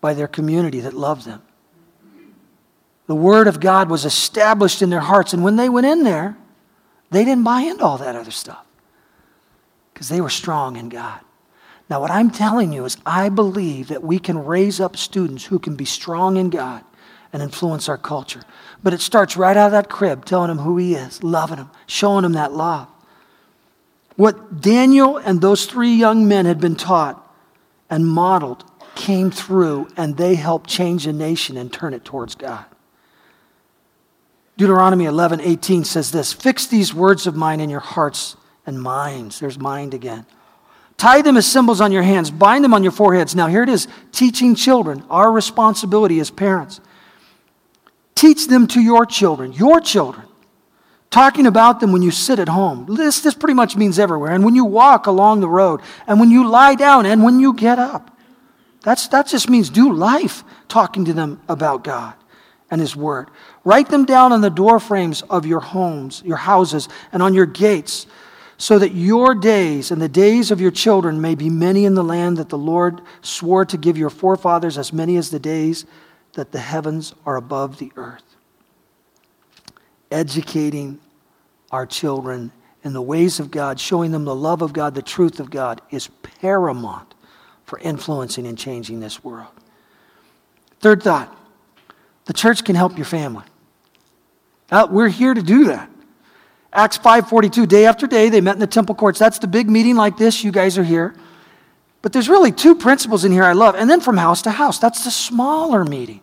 by 0.00 0.14
their 0.14 0.28
community 0.28 0.78
that 0.82 0.94
loved 0.94 1.26
them. 1.26 1.42
The 3.08 3.16
Word 3.16 3.48
of 3.48 3.58
God 3.58 3.90
was 3.90 4.04
established 4.04 4.82
in 4.82 4.90
their 4.90 5.00
hearts, 5.00 5.32
and 5.32 5.42
when 5.42 5.56
they 5.56 5.68
went 5.68 5.88
in 5.88 6.04
there, 6.04 6.36
they 7.10 7.24
didn't 7.24 7.42
buy 7.42 7.62
into 7.62 7.82
all 7.82 7.98
that 7.98 8.14
other 8.14 8.30
stuff 8.30 8.64
because 9.92 10.08
they 10.08 10.20
were 10.20 10.30
strong 10.30 10.76
in 10.76 10.88
God. 10.88 11.18
Now, 11.88 12.00
what 12.00 12.12
I'm 12.12 12.30
telling 12.30 12.72
you 12.72 12.84
is, 12.84 12.96
I 13.04 13.30
believe 13.30 13.88
that 13.88 14.04
we 14.04 14.20
can 14.20 14.38
raise 14.38 14.78
up 14.78 14.96
students 14.96 15.46
who 15.46 15.58
can 15.58 15.74
be 15.74 15.86
strong 15.86 16.36
in 16.36 16.50
God 16.50 16.84
and 17.32 17.42
influence 17.42 17.88
our 17.88 17.98
culture. 17.98 18.42
But 18.80 18.94
it 18.94 19.00
starts 19.00 19.36
right 19.36 19.56
out 19.56 19.66
of 19.66 19.72
that 19.72 19.90
crib, 19.90 20.24
telling 20.24 20.50
them 20.50 20.58
who 20.58 20.76
He 20.76 20.94
is, 20.94 21.24
loving 21.24 21.56
them, 21.56 21.72
showing 21.88 22.22
them 22.22 22.34
that 22.34 22.52
love. 22.52 22.86
What 24.20 24.60
Daniel 24.60 25.16
and 25.16 25.40
those 25.40 25.64
three 25.64 25.94
young 25.94 26.28
men 26.28 26.44
had 26.44 26.60
been 26.60 26.76
taught 26.76 27.26
and 27.88 28.06
modeled 28.06 28.70
came 28.94 29.30
through, 29.30 29.88
and 29.96 30.14
they 30.14 30.34
helped 30.34 30.68
change 30.68 31.06
a 31.06 31.12
nation 31.14 31.56
and 31.56 31.72
turn 31.72 31.94
it 31.94 32.04
towards 32.04 32.34
God. 32.34 32.66
Deuteronomy 34.58 35.06
11 35.06 35.40
18 35.40 35.84
says 35.84 36.12
this 36.12 36.34
Fix 36.34 36.66
these 36.66 36.92
words 36.92 37.26
of 37.26 37.34
mine 37.34 37.60
in 37.60 37.70
your 37.70 37.80
hearts 37.80 38.36
and 38.66 38.82
minds. 38.82 39.40
There's 39.40 39.58
mind 39.58 39.94
again. 39.94 40.26
Tie 40.98 41.22
them 41.22 41.38
as 41.38 41.50
symbols 41.50 41.80
on 41.80 41.90
your 41.90 42.02
hands, 42.02 42.30
bind 42.30 42.62
them 42.62 42.74
on 42.74 42.82
your 42.82 42.92
foreheads. 42.92 43.34
Now, 43.34 43.46
here 43.46 43.62
it 43.62 43.70
is 43.70 43.88
teaching 44.12 44.54
children, 44.54 45.02
our 45.08 45.32
responsibility 45.32 46.20
as 46.20 46.30
parents. 46.30 46.82
Teach 48.14 48.48
them 48.48 48.66
to 48.66 48.82
your 48.82 49.06
children, 49.06 49.54
your 49.54 49.80
children 49.80 50.26
talking 51.10 51.46
about 51.46 51.80
them 51.80 51.92
when 51.92 52.02
you 52.02 52.10
sit 52.10 52.38
at 52.38 52.48
home. 52.48 52.86
This, 52.88 53.20
this 53.20 53.34
pretty 53.34 53.54
much 53.54 53.76
means 53.76 53.98
everywhere. 53.98 54.32
And 54.32 54.44
when 54.44 54.54
you 54.54 54.64
walk 54.64 55.06
along 55.06 55.40
the 55.40 55.48
road, 55.48 55.80
and 56.06 56.20
when 56.20 56.30
you 56.30 56.48
lie 56.48 56.76
down, 56.76 57.04
and 57.04 57.22
when 57.22 57.40
you 57.40 57.52
get 57.52 57.78
up. 57.78 58.16
That's, 58.82 59.08
that 59.08 59.26
just 59.26 59.50
means 59.50 59.68
do 59.68 59.92
life 59.92 60.42
talking 60.68 61.04
to 61.04 61.12
them 61.12 61.40
about 61.48 61.84
God 61.84 62.14
and 62.70 62.80
His 62.80 62.96
Word. 62.96 63.28
Write 63.64 63.88
them 63.88 64.06
down 64.06 64.32
on 64.32 64.40
the 64.40 64.48
door 64.48 64.80
frames 64.80 65.22
of 65.22 65.44
your 65.44 65.60
homes, 65.60 66.22
your 66.24 66.38
houses, 66.38 66.88
and 67.12 67.22
on 67.22 67.34
your 67.34 67.44
gates, 67.44 68.06
so 68.56 68.78
that 68.78 68.94
your 68.94 69.34
days 69.34 69.90
and 69.90 70.00
the 70.00 70.08
days 70.08 70.50
of 70.50 70.60
your 70.60 70.70
children 70.70 71.20
may 71.20 71.34
be 71.34 71.50
many 71.50 71.84
in 71.84 71.94
the 71.94 72.04
land 72.04 72.38
that 72.38 72.48
the 72.48 72.58
Lord 72.58 73.02
swore 73.20 73.64
to 73.66 73.76
give 73.76 73.98
your 73.98 74.10
forefathers, 74.10 74.78
as 74.78 74.92
many 74.92 75.16
as 75.16 75.30
the 75.30 75.40
days 75.40 75.84
that 76.34 76.52
the 76.52 76.60
heavens 76.60 77.14
are 77.26 77.36
above 77.36 77.78
the 77.78 77.92
earth 77.96 78.29
educating 80.10 80.98
our 81.70 81.86
children 81.86 82.52
in 82.82 82.92
the 82.92 83.02
ways 83.02 83.40
of 83.40 83.50
God, 83.50 83.78
showing 83.78 84.10
them 84.10 84.24
the 84.24 84.34
love 84.34 84.62
of 84.62 84.72
God, 84.72 84.94
the 84.94 85.02
truth 85.02 85.38
of 85.38 85.50
God, 85.50 85.80
is 85.90 86.08
paramount 86.40 87.14
for 87.64 87.78
influencing 87.78 88.46
and 88.46 88.58
changing 88.58 89.00
this 89.00 89.22
world. 89.22 89.52
Third 90.80 91.02
thought 91.02 91.36
the 92.24 92.32
church 92.32 92.64
can 92.64 92.76
help 92.76 92.96
your 92.96 93.04
family. 93.04 93.44
Uh, 94.70 94.86
we're 94.90 95.08
here 95.08 95.34
to 95.34 95.42
do 95.42 95.64
that. 95.64 95.90
Acts 96.72 96.96
5:42 96.96 97.66
day 97.66 97.86
after 97.86 98.06
day 98.06 98.28
they 98.28 98.40
met 98.40 98.54
in 98.54 98.60
the 98.60 98.66
temple 98.66 98.94
courts. 98.94 99.18
That's 99.18 99.38
the 99.38 99.48
big 99.48 99.68
meeting 99.68 99.96
like 99.96 100.16
this 100.16 100.44
you 100.44 100.52
guys 100.52 100.78
are 100.78 100.84
here. 100.84 101.14
But 102.02 102.12
there's 102.12 102.28
really 102.28 102.52
two 102.52 102.74
principles 102.74 103.24
in 103.24 103.32
here 103.32 103.44
I 103.44 103.52
love. 103.52 103.74
And 103.74 103.90
then 103.90 104.00
from 104.00 104.16
house 104.16 104.42
to 104.42 104.50
house. 104.50 104.78
That's 104.78 105.04
the 105.04 105.10
smaller 105.10 105.84
meeting. 105.84 106.20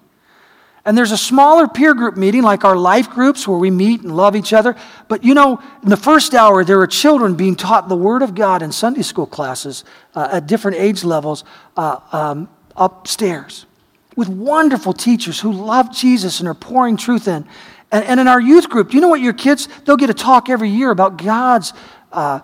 And 0.87 0.97
there's 0.97 1.11
a 1.11 1.17
smaller 1.17 1.67
peer 1.67 1.93
group 1.93 2.15
meeting, 2.15 2.43
like 2.43 2.63
our 2.63 2.77
life 2.77 3.09
groups, 3.09 3.45
where 3.45 3.57
we 3.57 3.69
meet 3.69 4.03
and 4.03 4.15
love 4.15 4.37
each 4.37 4.53
other. 4.53 4.73
But 5.09 5.21
you 5.21 5.33
know, 5.33 5.61
in 5.83 5.89
the 5.89 5.97
first 5.97 6.33
hour, 6.33 6.63
there 6.63 6.79
are 6.79 6.87
children 6.87 7.35
being 7.35 7.57
taught 7.57 7.89
the 7.89 7.95
Word 7.97 8.21
of 8.21 8.33
God 8.33 8.61
in 8.61 8.71
Sunday 8.71 9.01
school 9.01 9.25
classes 9.25 9.83
uh, 10.15 10.29
at 10.31 10.47
different 10.47 10.77
age 10.77 11.03
levels 11.03 11.43
uh, 11.75 11.99
um, 12.13 12.47
upstairs 12.77 13.65
with 14.15 14.29
wonderful 14.29 14.93
teachers 14.93 15.41
who 15.41 15.51
love 15.51 15.93
Jesus 15.93 16.39
and 16.39 16.47
are 16.47 16.53
pouring 16.53 16.95
truth 16.95 17.27
in. 17.27 17.45
And, 17.91 18.05
and 18.05 18.19
in 18.21 18.29
our 18.29 18.39
youth 18.39 18.69
group, 18.69 18.91
do 18.91 18.95
you 18.95 19.01
know 19.01 19.09
what 19.09 19.19
your 19.19 19.33
kids, 19.33 19.67
they'll 19.83 19.97
get 19.97 20.09
a 20.09 20.13
talk 20.13 20.47
every 20.47 20.69
year 20.69 20.89
about 20.89 21.21
God's 21.21 21.73
uh, 22.13 22.39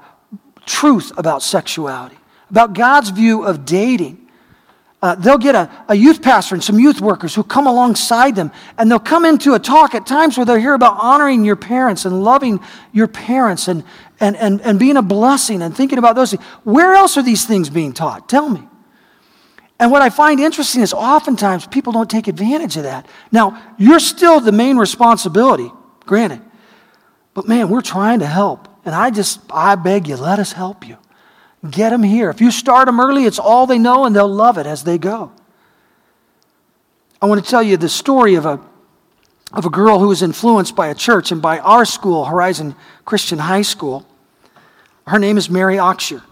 truth 0.65 1.13
about 1.15 1.43
sexuality, 1.43 2.17
about 2.49 2.73
God's 2.73 3.09
view 3.09 3.45
of 3.45 3.63
dating 3.63 4.22
uh, 5.03 5.15
they'll 5.15 5.37
get 5.37 5.53
a, 5.53 5.69
a 5.89 5.95
youth 5.95 6.21
pastor 6.21 6.55
and 6.55 6.63
some 6.63 6.79
youth 6.79 7.01
workers 7.01 7.35
who 7.35 7.43
come 7.43 7.67
alongside 7.67 8.37
them, 8.37 8.49
and 8.77 8.89
they'll 8.89 8.99
come 8.99 9.25
into 9.25 9.53
a 9.53 9.59
talk 9.59 9.93
at 9.93 10.07
times 10.07 10.37
where 10.37 10.45
they'll 10.45 10.55
hear 10.55 10.75
about 10.75 10.97
honoring 10.97 11.43
your 11.43 11.57
parents 11.57 12.05
and 12.05 12.23
loving 12.23 12.61
your 12.93 13.09
parents 13.09 13.67
and, 13.67 13.83
and, 14.21 14.37
and, 14.37 14.61
and 14.61 14.79
being 14.79 14.95
a 14.95 15.01
blessing 15.01 15.61
and 15.61 15.75
thinking 15.75 15.97
about 15.97 16.15
those 16.15 16.31
things. 16.31 16.41
Where 16.63 16.93
else 16.93 17.17
are 17.17 17.21
these 17.21 17.43
things 17.43 17.69
being 17.69 17.91
taught? 17.91 18.29
Tell 18.29 18.47
me. 18.47 18.63
And 19.77 19.91
what 19.91 20.01
I 20.01 20.09
find 20.09 20.39
interesting 20.39 20.81
is 20.81 20.93
oftentimes 20.93 21.67
people 21.67 21.91
don't 21.91 22.09
take 22.09 22.29
advantage 22.29 22.77
of 22.77 22.83
that. 22.83 23.05
Now, 23.29 23.61
you're 23.77 23.99
still 23.99 24.39
the 24.39 24.53
main 24.53 24.77
responsibility, 24.77 25.69
granted. 26.05 26.41
But 27.33 27.49
man, 27.49 27.67
we're 27.67 27.81
trying 27.81 28.19
to 28.19 28.25
help. 28.25 28.69
And 28.85 28.95
I 28.95 29.09
just, 29.09 29.41
I 29.51 29.75
beg 29.75 30.07
you, 30.07 30.15
let 30.15 30.39
us 30.39 30.53
help 30.53 30.87
you. 30.87 30.97
Get 31.69 31.91
them 31.91 32.03
here. 32.03 32.29
If 32.29 32.41
you 32.41 32.51
start 32.51 32.87
them 32.87 32.99
early, 32.99 33.25
it's 33.25 33.39
all 33.39 33.65
they 33.65 33.79
know 33.79 34.05
and 34.05 34.15
they'll 34.15 34.27
love 34.27 34.57
it 34.57 34.65
as 34.65 34.83
they 34.83 34.97
go. 34.97 35.31
I 37.21 37.25
want 37.25 37.43
to 37.43 37.49
tell 37.49 37.63
you 37.63 37.77
the 37.77 37.87
story 37.87 38.35
of 38.35 38.45
a, 38.45 38.59
of 39.53 39.65
a 39.65 39.69
girl 39.69 39.99
who 39.99 40.09
was 40.09 40.21
influenced 40.21 40.75
by 40.75 40.87
a 40.87 40.95
church 40.95 41.31
and 41.31 41.41
by 41.41 41.59
our 41.59 41.85
school, 41.85 42.25
Horizon 42.25 42.75
Christian 43.05 43.39
High 43.39 43.61
School. 43.61 44.05
Her 45.07 45.19
name 45.19 45.37
is 45.37 45.49
Mary 45.49 45.79
Oxshire. 45.79 46.23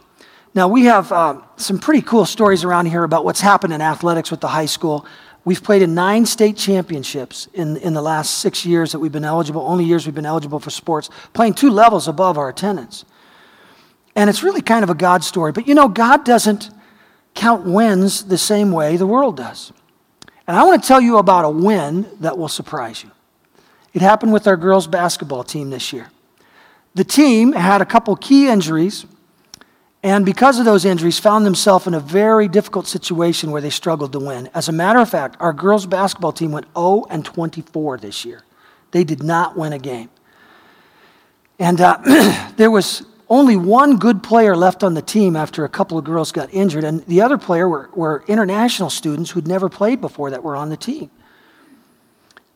Now, 0.54 0.68
we 0.68 0.84
have 0.86 1.14
uh, 1.14 1.40
some 1.56 1.80
pretty 1.80 2.02
cool 2.02 2.26
stories 2.26 2.66
around 2.66 2.88
here 2.88 3.06
about 3.06 3.24
what's 3.24 3.40
happened 3.40 3.72
in 3.72 3.80
athletics 3.80 4.32
with 4.32 4.42
the 4.42 4.50
high 4.50 4.66
school. 4.66 5.06
We've 5.46 5.64
played 5.64 5.82
in 5.82 5.96
nine 5.96 6.26
state 6.26 6.58
championships 6.58 7.48
in, 7.54 7.78
in 7.78 7.94
the 7.94 8.02
last 8.02 8.40
six 8.40 8.66
years 8.66 8.92
that 8.92 9.00
we've 9.00 9.14
been 9.14 9.24
eligible, 9.24 9.62
only 9.62 9.86
years 9.86 10.06
we've 10.06 10.14
been 10.14 10.26
eligible 10.26 10.60
for 10.60 10.70
sports, 10.70 11.10
playing 11.34 11.54
two 11.54 11.70
levels 11.70 12.10
above 12.10 12.38
our 12.38 12.50
attendance. 12.50 13.06
And 14.16 14.30
it's 14.30 14.44
really 14.44 14.62
kind 14.62 14.84
of 14.84 14.90
a 14.90 14.96
God 14.96 15.24
story. 15.24 15.52
But 15.52 15.68
you 15.68 15.76
know, 15.76 15.88
God 15.88 16.26
doesn't 16.26 16.70
count 17.34 17.66
wins 17.66 18.26
the 18.26 18.38
same 18.38 18.72
way 18.72 18.98
the 18.98 19.08
world 19.08 19.38
does. 19.38 19.72
And 20.48 20.58
I 20.58 20.64
want 20.64 20.82
to 20.82 20.88
tell 20.88 21.00
you 21.00 21.18
about 21.18 21.46
a 21.46 21.50
win 21.50 22.08
that 22.20 22.38
will 22.38 22.50
surprise 22.50 23.04
you. 23.04 23.12
It 23.94 24.02
happened 24.02 24.34
with 24.34 24.48
our 24.48 24.58
girls' 24.58 24.88
basketball 24.88 25.44
team 25.44 25.70
this 25.70 25.94
year. 25.94 26.10
The 26.94 27.04
team 27.04 27.54
had 27.54 27.82
a 27.82 27.86
couple 27.86 28.16
key 28.16 28.48
injuries, 28.48 29.06
and 30.04 30.26
because 30.26 30.60
of 30.60 30.66
those 30.66 30.84
injuries, 30.84 31.20
found 31.20 31.46
themselves 31.46 31.88
in 31.88 31.94
a 31.94 32.00
very 32.00 32.48
difficult 32.48 32.88
situation 32.88 33.52
where 33.52 33.62
they 33.62 33.70
struggled 33.70 34.12
to 34.14 34.20
win. 34.20 34.50
As 34.54 34.68
a 34.68 34.72
matter 34.72 35.00
of 35.00 35.10
fact, 35.10 35.38
our 35.40 35.54
girls' 35.54 35.86
basketball 35.86 36.32
team 36.32 36.52
went 36.52 36.66
0 36.76 37.06
and 37.10 37.24
24 37.24 37.98
this 37.98 38.26
year. 38.26 38.44
They 38.92 39.04
did 39.04 39.24
not 39.24 39.56
win 39.56 39.74
a 39.74 39.80
game. 39.80 40.10
And 41.60 41.80
uh, 41.80 42.52
there 42.58 42.72
was 42.72 43.04
only 43.32 43.56
one 43.56 43.96
good 43.98 44.22
player 44.22 44.58
left 44.58 44.84
on 44.84 44.94
the 44.94 45.02
team 45.02 45.38
after 45.38 45.64
a 45.64 45.70
couple 45.70 45.98
of 45.98 46.04
girls 46.04 46.34
got 46.34 46.54
injured, 46.54 46.84
and 46.84 47.02
the 47.06 47.22
other 47.22 47.38
player 47.38 47.68
were, 47.68 47.90
were 47.96 48.26
international 48.28 48.90
students 48.90 49.32
who'd 49.32 49.48
never 49.48 49.70
played 49.70 50.02
before 50.02 50.32
that 50.32 50.44
were 50.44 50.58
on 50.58 50.70
the 50.70 50.76
team. 50.76 51.10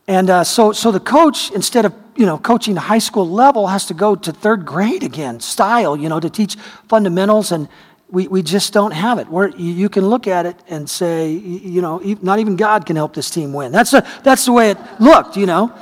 And 0.05 0.29
uh, 0.29 0.43
so, 0.43 0.73
so 0.73 0.91
the 0.91 0.99
coach, 0.99 1.49
instead 1.51 1.85
of 1.85 1.95
you 2.17 2.25
know 2.25 2.38
coaching 2.38 2.73
the 2.73 2.81
high 2.81 2.99
school 2.99 3.27
level, 3.27 3.67
has 3.67 3.85
to 3.85 3.93
go 3.93 4.15
to 4.17 4.33
third 4.33 4.65
grade 4.65 5.01
again, 5.01 5.39
style, 5.39 5.95
you 5.95 6.09
know, 6.09 6.19
to 6.19 6.29
teach 6.29 6.55
fundamentals, 6.89 7.53
and 7.53 7.69
we, 8.09 8.27
we 8.27 8.43
just 8.43 8.73
don't 8.73 8.91
have 8.91 9.17
it. 9.17 9.29
Where 9.29 9.47
you 9.57 9.88
can 9.88 10.05
look 10.05 10.27
at 10.27 10.45
it 10.45 10.57
and 10.67 10.89
say, 10.89 11.31
you 11.31 11.81
know, 11.81 11.99
not 12.21 12.39
even 12.39 12.57
God 12.57 12.85
can 12.85 12.97
help 12.97 13.13
this 13.13 13.29
team 13.29 13.53
win. 13.53 13.71
That's, 13.71 13.93
a, 13.93 14.05
that's 14.23 14.45
the 14.45 14.51
way 14.51 14.71
it 14.71 14.77
looked, 14.99 15.38
you 15.38 15.45
know. 15.45 15.73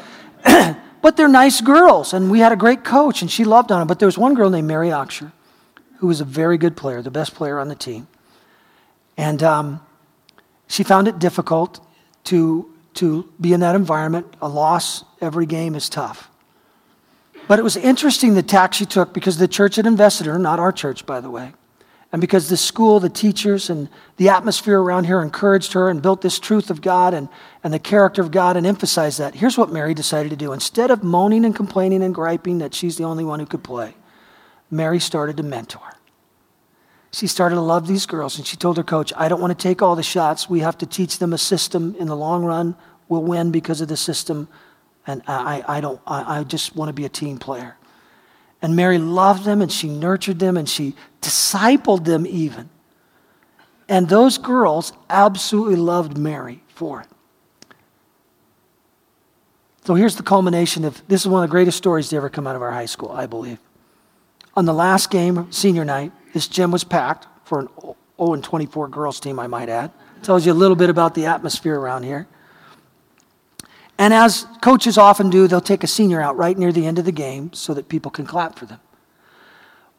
But 1.03 1.17
they're 1.17 1.27
nice 1.27 1.59
girls, 1.59 2.13
and 2.13 2.31
we 2.31 2.39
had 2.39 2.53
a 2.53 2.55
great 2.55 2.85
coach, 2.85 3.21
and 3.21 3.29
she 3.29 3.43
loved 3.43 3.73
on 3.73 3.79
them. 3.79 3.87
But 3.89 3.99
there 3.99 4.07
was 4.07 4.17
one 4.17 4.35
girl 4.35 4.49
named 4.49 4.69
Mary 4.69 4.89
Oxshire 4.89 5.33
who 5.97 6.07
was 6.07 6.21
a 6.21 6.25
very 6.25 6.57
good 6.57 6.75
player, 6.77 7.01
the 7.01 7.11
best 7.11 7.35
player 7.35 7.59
on 7.59 7.67
the 7.67 7.75
team. 7.75 8.07
And 9.17 9.43
um, 9.43 9.81
she 10.67 10.83
found 10.83 11.09
it 11.09 11.19
difficult 11.19 11.85
to, 12.25 12.73
to 12.95 13.29
be 13.39 13.51
in 13.51 13.59
that 13.59 13.75
environment. 13.75 14.27
A 14.41 14.47
loss 14.47 15.03
every 15.19 15.45
game 15.45 15.75
is 15.75 15.89
tough. 15.89 16.29
But 17.47 17.59
it 17.59 17.63
was 17.63 17.75
interesting 17.75 18.33
the 18.33 18.43
tack 18.43 18.73
she 18.73 18.85
took 18.85 19.13
because 19.13 19.37
the 19.37 19.47
church 19.47 19.75
had 19.75 19.85
invested 19.85 20.27
in 20.27 20.33
her, 20.33 20.39
not 20.39 20.59
our 20.59 20.71
church, 20.71 21.05
by 21.05 21.19
the 21.19 21.29
way. 21.29 21.53
And 22.13 22.21
because 22.21 22.47
the 22.47 22.57
school, 22.57 22.99
the 22.99 23.09
teachers, 23.09 23.71
and 23.71 23.89
the 24.17 24.29
atmosphere 24.29 24.79
around 24.79 25.05
here 25.05 25.19
encouraged 25.19 25.73
her 25.73 25.89
and 25.89 25.99
built 25.99 26.21
this 26.21 26.37
truth 26.37 26.69
of 26.69 26.79
God 26.79 27.15
and, 27.15 27.27
and 27.63 27.73
the 27.73 27.79
character 27.79 28.21
of 28.21 28.29
God 28.29 28.55
and 28.55 28.67
emphasized 28.67 29.17
that, 29.17 29.33
here's 29.33 29.57
what 29.57 29.71
Mary 29.71 29.95
decided 29.95 30.29
to 30.29 30.35
do. 30.35 30.53
Instead 30.53 30.91
of 30.91 31.03
moaning 31.03 31.43
and 31.43 31.55
complaining 31.55 32.03
and 32.03 32.13
griping 32.13 32.59
that 32.59 32.75
she's 32.75 32.97
the 32.97 33.03
only 33.03 33.23
one 33.23 33.39
who 33.39 33.47
could 33.47 33.63
play, 33.63 33.95
Mary 34.69 34.99
started 34.99 35.37
to 35.37 35.43
mentor. 35.43 35.97
She 37.11 37.25
started 37.25 37.55
to 37.55 37.61
love 37.61 37.87
these 37.87 38.05
girls, 38.05 38.37
and 38.37 38.45
she 38.45 38.57
told 38.57 38.77
her 38.77 38.83
coach, 38.83 39.11
I 39.17 39.27
don't 39.27 39.41
want 39.41 39.57
to 39.57 39.61
take 39.61 39.81
all 39.81 39.95
the 39.95 40.03
shots. 40.03 40.47
We 40.47 40.59
have 40.59 40.77
to 40.79 40.85
teach 40.85 41.17
them 41.17 41.33
a 41.33 41.37
system 41.39 41.95
in 41.97 42.07
the 42.07 42.15
long 42.15 42.45
run. 42.45 42.75
We'll 43.09 43.23
win 43.23 43.51
because 43.51 43.81
of 43.81 43.87
the 43.87 43.97
system. 43.97 44.47
And 45.07 45.23
I, 45.27 45.63
I, 45.67 45.81
don't, 45.81 45.99
I, 46.05 46.39
I 46.39 46.43
just 46.43 46.75
want 46.75 46.89
to 46.89 46.93
be 46.93 47.05
a 47.05 47.09
team 47.09 47.39
player. 47.39 47.75
And 48.63 48.77
Mary 48.77 48.97
loved 48.97 49.43
them 49.43 49.61
and 49.61 49.69
she 49.69 49.89
nurtured 49.89 50.39
them 50.39 50.55
and 50.55 50.67
she 50.67 50.95
discipled 51.21 52.05
them 52.05 52.25
even. 52.25 52.69
And 53.89 54.07
those 54.07 54.37
girls 54.37 54.93
absolutely 55.09 55.75
loved 55.75 56.17
Mary 56.17 56.63
for 56.69 57.01
it. 57.01 57.07
So 59.83 59.95
here's 59.95 60.15
the 60.15 60.23
culmination 60.23 60.85
of 60.85 61.05
this 61.09 61.21
is 61.21 61.27
one 61.27 61.43
of 61.43 61.49
the 61.49 61.51
greatest 61.51 61.77
stories 61.77 62.07
to 62.09 62.15
ever 62.15 62.29
come 62.29 62.47
out 62.47 62.55
of 62.55 62.61
our 62.61 62.71
high 62.71 62.85
school, 62.85 63.11
I 63.11 63.25
believe. 63.25 63.59
On 64.55 64.63
the 64.63 64.73
last 64.73 65.11
game, 65.11 65.51
senior 65.51 65.83
night, 65.83 66.13
this 66.33 66.47
gym 66.47 66.71
was 66.71 66.85
packed 66.85 67.27
for 67.43 67.59
an 67.59 67.69
0 68.17 68.33
and 68.33 68.43
24 68.43 68.87
girls 68.87 69.19
team, 69.19 69.39
I 69.39 69.47
might 69.47 69.67
add. 69.67 69.91
Tells 70.21 70.45
you 70.45 70.53
a 70.53 70.55
little 70.55 70.77
bit 70.77 70.89
about 70.89 71.15
the 71.15 71.25
atmosphere 71.25 71.77
around 71.77 72.03
here. 72.03 72.27
And 74.03 74.13
as 74.13 74.45
coaches 74.59 74.97
often 74.97 75.29
do, 75.29 75.47
they'll 75.47 75.61
take 75.61 75.81
a 75.81 75.87
senior 75.87 76.19
out 76.19 76.35
right 76.35 76.57
near 76.57 76.73
the 76.73 76.85
end 76.85 76.99
of 76.99 77.05
the 77.05 77.13
game 77.13 77.53
so 77.53 77.73
that 77.73 77.87
people 77.87 78.11
can 78.11 78.25
clap 78.25 78.59
for 78.59 78.65
them. 78.65 78.81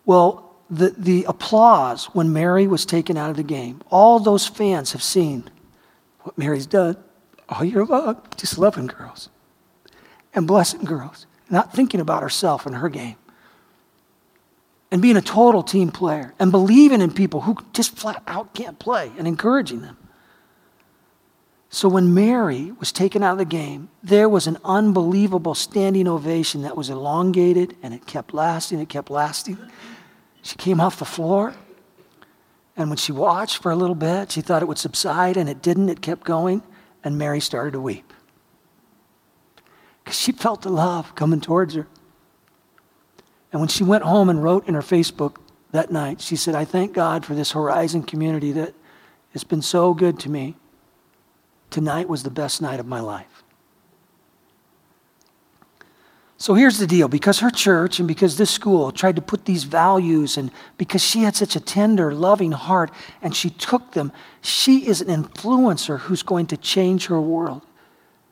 Well, 0.05 0.59
the, 0.69 0.91
the 0.91 1.25
applause 1.25 2.05
when 2.13 2.31
Mary 2.31 2.67
was 2.67 2.85
taken 2.85 3.17
out 3.17 3.31
of 3.31 3.37
the 3.39 3.43
game, 3.43 3.81
all 3.91 4.21
those 4.21 4.47
fans 4.47 4.93
have 4.93 5.03
seen 5.03 5.49
what 6.21 6.37
Mary's 6.37 6.67
done 6.67 6.99
all 7.49 7.65
year 7.65 7.87
long, 7.87 8.21
just 8.37 8.59
loving 8.59 8.89
girls 8.89 9.31
and 10.35 10.47
blessing 10.47 10.85
girls, 10.85 11.25
not 11.49 11.73
thinking 11.73 12.01
about 12.01 12.23
herself 12.23 12.67
and 12.67 12.77
her 12.77 12.91
game. 12.91 13.17
And 14.91 15.01
being 15.01 15.17
a 15.17 15.23
total 15.23 15.63
team 15.63 15.91
player 15.91 16.35
and 16.39 16.51
believing 16.51 17.01
in 17.01 17.11
people 17.11 17.41
who 17.41 17.57
just 17.73 17.97
flat 17.97 18.23
out 18.27 18.53
can't 18.53 18.79
play 18.79 19.11
and 19.17 19.27
encouraging 19.27 19.81
them. 19.81 19.97
So 21.75 21.89
when 21.89 22.15
Mary 22.15 22.71
was 22.79 22.93
taken 22.93 23.25
out 23.25 23.33
of 23.33 23.39
the 23.39 23.45
game, 23.45 23.89
there 24.01 24.29
was 24.29 24.47
an 24.47 24.59
unbelievable 24.65 25.57
standing 25.57 26.07
ovation 26.07 26.63
that 26.63 26.77
was 26.77 26.89
elongated 26.89 27.77
and 27.83 27.93
it 27.93 28.07
kept 28.07 28.33
lasting, 28.33 28.79
it 28.79 28.89
kept 28.89 29.11
lasting. 29.11 29.59
She 30.41 30.55
came 30.55 30.81
off 30.81 31.01
the 31.01 31.05
floor, 31.05 31.53
and 32.77 32.91
when 32.91 32.97
she 32.97 33.11
watched 33.11 33.61
for 33.61 33.73
a 33.73 33.77
little 33.77 33.97
bit, 33.97 34.31
she 34.31 34.41
thought 34.41 34.63
it 34.63 34.67
would 34.67 34.79
subside, 34.79 35.37
and 35.37 35.49
it 35.49 35.63
didn't. 35.63 35.89
It 35.89 36.01
kept 36.01 36.23
going, 36.23 36.63
and 37.03 37.19
Mary 37.19 37.41
started 37.41 37.73
to 37.73 37.81
weep 37.81 38.13
because 40.05 40.17
she 40.17 40.31
felt 40.31 40.63
the 40.63 40.71
love 40.71 41.17
coming 41.17 41.41
towards 41.41 41.75
her. 41.75 41.89
And 43.51 43.61
when 43.61 43.69
she 43.69 43.83
went 43.83 44.05
home 44.05 44.29
and 44.29 44.45
wrote 44.45 44.69
in 44.69 44.75
her 44.75 44.81
Facebook 44.81 45.39
that 45.73 45.91
night, 45.91 46.21
she 46.21 46.37
said, 46.37 46.55
I 46.55 46.65
thank 46.65 46.93
God 46.93 47.27
for 47.27 47.35
this 47.35 47.51
Horizon 47.51 48.05
community 48.05 48.53
that 48.53 48.75
has 49.33 49.43
been 49.43 49.63
so 49.63 49.93
good 49.93 50.21
to 50.21 50.31
me. 50.31 50.55
Tonight 51.75 52.09
was 52.09 52.23
the 52.23 52.31
best 52.31 52.63
night 52.63 52.79
of 52.79 52.87
my 52.87 53.01
life. 53.01 53.43
So 56.37 56.55
here's 56.55 56.79
the 56.79 56.87
deal 56.87 57.09
because 57.09 57.41
her 57.41 57.51
church 57.51 57.99
and 57.99 58.07
because 58.07 58.37
this 58.37 58.53
school 58.53 58.93
tried 58.93 59.17
to 59.17 59.23
put 59.23 59.45
these 59.45 59.65
values, 59.65 60.37
and 60.37 60.53
because 60.79 61.03
she 61.03 61.25
had 61.25 61.35
such 61.35 61.57
a 61.57 61.61
tender, 61.61 62.15
loving 62.15 62.53
heart, 62.53 62.93
and 63.23 63.35
she 63.35 63.51
took 63.51 63.91
them, 63.91 64.13
she 64.41 64.87
is 64.87 65.01
an 65.01 65.09
influencer 65.09 65.99
who's 65.99 66.23
going 66.23 66.47
to 66.47 66.57
change 66.57 67.07
her 67.07 67.21
world. 67.21 67.63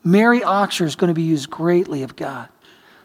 Mary 0.04 0.38
Oxer 0.42 0.86
is 0.86 0.94
going 0.94 1.08
to 1.08 1.14
be 1.14 1.24
used 1.24 1.50
greatly 1.50 2.04
of 2.04 2.14
God. 2.14 2.48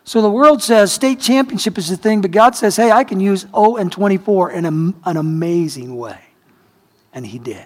So 0.03 0.21
the 0.21 0.29
world 0.29 0.61
says 0.61 0.93
state 0.93 1.19
championship 1.19 1.79
is 1.79 1.89
the 1.89 1.97
thing, 1.97 2.21
but 2.21 2.29
God 2.29 2.55
says, 2.55 2.75
hey, 2.75 2.91
I 2.91 3.03
can 3.03 3.19
use 3.19 3.47
0 3.55 3.77
and 3.77 3.91
24 3.91 4.51
in 4.51 4.65
a, 4.65 5.09
an 5.09 5.17
amazing 5.17 5.97
way. 5.97 6.19
And 7.11 7.25
He 7.25 7.39
did. 7.39 7.65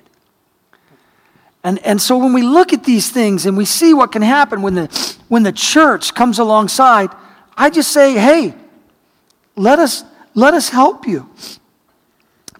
And, 1.64 1.80
and 1.80 2.02
so 2.02 2.18
when 2.18 2.34
we 2.34 2.42
look 2.42 2.74
at 2.74 2.84
these 2.84 3.10
things 3.10 3.46
and 3.46 3.56
we 3.56 3.66
see 3.66 3.94
what 3.94 4.12
can 4.12 4.22
happen 4.22 4.62
when 4.62 4.74
the, 4.74 5.16
when 5.28 5.44
the 5.44 5.52
church 5.52 6.16
comes 6.16 6.40
alongside, 6.40 7.12
I 7.56 7.70
just 7.70 7.92
say, 7.92 8.14
hey, 8.14 8.56
let 9.56 9.78
us, 9.78 10.04
let 10.34 10.54
us 10.54 10.70
help 10.70 11.06
you. 11.06 11.30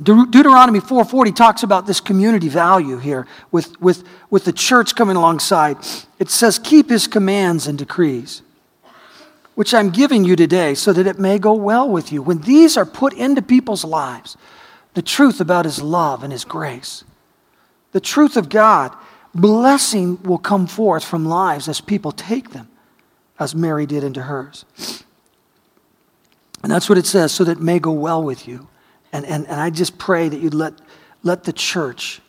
De- 0.02 0.26
Deuteronomy 0.30 0.80
4:40 0.80 1.36
talks 1.36 1.64
about 1.64 1.86
this 1.86 2.00
community 2.00 2.50
value 2.50 2.98
here 2.98 3.28
with, 3.52 3.80
with, 3.82 4.04
with 4.30 4.46
the 4.46 4.54
church 4.54 4.96
coming 4.96 5.16
alongside. 5.16 5.78
It 6.20 6.30
says, 6.30 6.60
keep 6.60 6.90
his 6.90 7.08
commands 7.08 7.68
and 7.68 7.78
decrees, 7.78 8.42
which 9.56 9.74
I'm 9.74 9.90
giving 9.90 10.24
you 10.24 10.36
today, 10.36 10.76
so 10.76 10.94
that 10.94 11.08
it 11.08 11.20
may 11.20 11.40
go 11.40 11.54
well 11.54 11.90
with 11.90 12.12
you. 12.12 12.22
When 12.22 12.40
these 12.42 12.78
are 12.78 12.86
put 12.86 13.14
into 13.14 13.42
people's 13.42 13.84
lives, 13.84 14.38
the 14.94 15.02
truth 15.02 15.40
about 15.40 15.66
his 15.66 15.82
love 15.82 16.24
and 16.24 16.32
his 16.32 16.46
grace, 16.46 17.04
the 17.92 18.00
truth 18.00 18.38
of 18.38 18.50
God, 18.50 18.96
blessing 19.34 20.22
will 20.24 20.38
come 20.38 20.68
forth 20.68 21.04
from 21.04 21.26
lives 21.26 21.68
as 21.68 21.82
people 21.82 22.12
take 22.12 22.52
them, 22.52 22.70
as 23.40 23.56
Mary 23.56 23.86
did 23.86 24.04
into 24.04 24.24
hers. 24.24 24.66
And 26.64 26.72
that's 26.72 26.90
what 26.90 26.98
it 26.98 27.06
says, 27.06 27.32
so 27.32 27.44
that 27.44 27.58
it 27.58 27.62
may 27.62 27.80
go 27.80 27.92
well 27.92 28.24
with 28.24 28.48
you. 28.48 28.68
And, 29.12 29.26
and, 29.26 29.48
and 29.48 29.60
I 29.60 29.70
just 29.70 29.98
pray 29.98 30.30
that 30.30 30.40
you'd 30.40 30.54
let, 30.54 30.74
let 31.24 31.44
the 31.44 31.54
church 31.54 32.22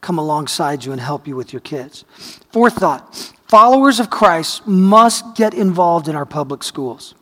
come 0.00 0.18
alongside 0.18 0.84
you 0.84 0.92
and 0.92 1.00
help 1.00 1.26
you 1.26 1.34
with 1.34 1.52
your 1.52 1.60
kids. 1.60 2.04
Fourth 2.52 2.76
thought 2.76 3.32
followers 3.48 4.00
of 4.00 4.10
Christ 4.10 4.66
must 4.66 5.34
get 5.36 5.54
involved 5.54 6.08
in 6.08 6.16
our 6.16 6.26
public 6.26 6.62
schools. 6.62 7.14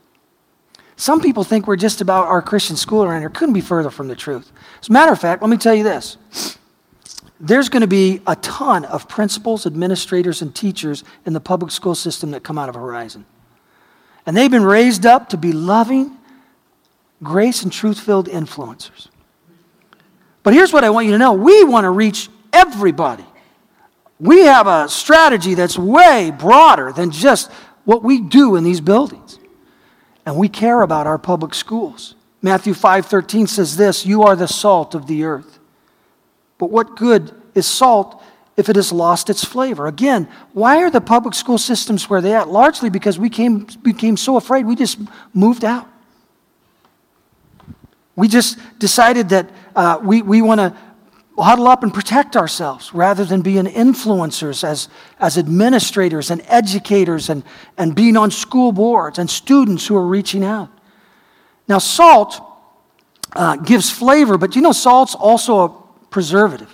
Some 0.97 1.21
people 1.21 1.43
think 1.45 1.67
we're 1.67 1.77
just 1.77 2.01
about 2.01 2.27
our 2.27 2.43
Christian 2.43 2.77
school 2.77 3.03
around 3.03 3.21
here. 3.21 3.31
Couldn't 3.31 3.55
be 3.55 3.61
further 3.61 3.91
from 3.91 4.09
the 4.09 4.15
truth. 4.15 4.53
As 4.81 4.89
a 4.89 4.93
matter 4.93 5.13
of 5.13 5.21
fact, 5.21 5.43
let 5.43 5.49
me 5.49 5.57
tell 5.57 5.75
you 5.75 5.85
this. 5.85 6.17
There's 7.45 7.69
going 7.69 7.81
to 7.81 7.89
be 7.89 8.21
a 8.25 8.37
ton 8.37 8.85
of 8.85 9.09
principals, 9.09 9.67
administrators, 9.67 10.43
and 10.43 10.55
teachers 10.55 11.03
in 11.27 11.33
the 11.33 11.41
public 11.41 11.73
school 11.73 11.97
system 11.97 12.31
that 12.31 12.45
come 12.45 12.57
out 12.57 12.69
of 12.69 12.77
Horizon. 12.77 13.27
And 14.25 14.37
they've 14.37 14.51
been 14.51 14.65
raised 14.65 15.05
up 15.05 15.29
to 15.31 15.37
be 15.37 15.51
loving, 15.51 16.17
grace 17.21 17.65
and 17.65 17.73
truth 17.73 17.99
filled 17.99 18.29
influencers. 18.29 19.09
But 20.45 20.55
here's 20.55 20.73
what 20.73 20.85
I 20.85 20.91
want 20.91 21.07
you 21.07 21.13
to 21.13 21.19
know 21.19 21.33
we 21.33 21.65
want 21.65 21.83
to 21.83 21.91
reach 21.91 22.29
everybody. 22.53 23.27
We 24.21 24.45
have 24.45 24.69
a 24.69 24.89
strategy 24.89 25.55
that's 25.55 25.77
way 25.77 26.31
broader 26.31 26.93
than 26.93 27.11
just 27.11 27.51
what 27.85 28.05
we 28.05 28.21
do 28.21 28.55
in 28.55 28.63
these 28.63 28.81
buildings. 28.81 29.41
And 30.25 30.37
we 30.37 30.49
care 30.49 30.83
about 30.83 31.09
our 31.09 31.19
public 31.19 31.55
schools. 31.55 32.15
Matthew 32.41 32.73
5:13 32.73 33.49
says 33.49 33.77
this, 33.77 34.07
"You 34.07 34.23
are 34.23 34.37
the 34.37 34.47
salt 34.47 34.95
of 34.95 35.09
the 35.09 35.25
earth." 35.25 35.59
But 36.63 36.71
what 36.71 36.95
good 36.95 37.35
is 37.57 37.67
salt 37.67 38.23
if 38.57 38.69
it 38.69 38.77
has 38.77 38.93
lost 38.93 39.29
its 39.29 39.45
flavor? 39.45 39.89
Again, 39.89 40.29
why 40.53 40.81
are 40.81 40.91
the 40.91 41.01
public 41.01 41.35
school 41.35 41.59
systems 41.59 42.09
where 42.09 42.21
they 42.21 42.35
are? 42.35 42.47
Largely 42.47 42.89
because 42.89 43.19
we 43.19 43.31
came, 43.31 43.67
became 43.83 44.17
so 44.17 44.37
afraid 44.37 44.65
we 44.65 44.77
just 44.77 45.01
moved 45.35 45.65
out. 45.65 45.89
We 48.15 48.29
just 48.29 48.61
decided 48.79 49.31
that 49.31 49.51
uh, 49.75 49.99
we, 50.05 50.23
we 50.23 50.41
want 50.41 50.61
to 50.61 50.73
huddle 51.37 51.67
up 51.67 51.83
and 51.83 51.93
protect 51.93 52.37
ourselves 52.37 52.95
rather 52.95 53.25
than 53.25 53.43
being 53.43 53.65
influencers 53.65 54.63
as, 54.63 54.89
as 55.19 55.37
administrators 55.37 56.31
and 56.31 56.45
educators 56.47 57.29
and, 57.29 57.43
and 57.77 57.93
being 57.97 58.17
on 58.17 58.31
school 58.31 58.71
boards 58.71 59.19
and 59.19 59.29
students 59.29 59.89
who 59.89 59.97
are 59.97 60.07
reaching 60.07 60.45
out. 60.45 60.71
Now, 61.67 61.79
salt 61.79 62.41
uh, 63.33 63.57
gives 63.57 63.91
flavor, 63.91 64.39
but 64.39 64.55
you 64.55 64.63
know, 64.63 64.71
salt's 64.71 65.17
also 65.17 65.59
a 65.65 65.82
preservative. 66.13 66.73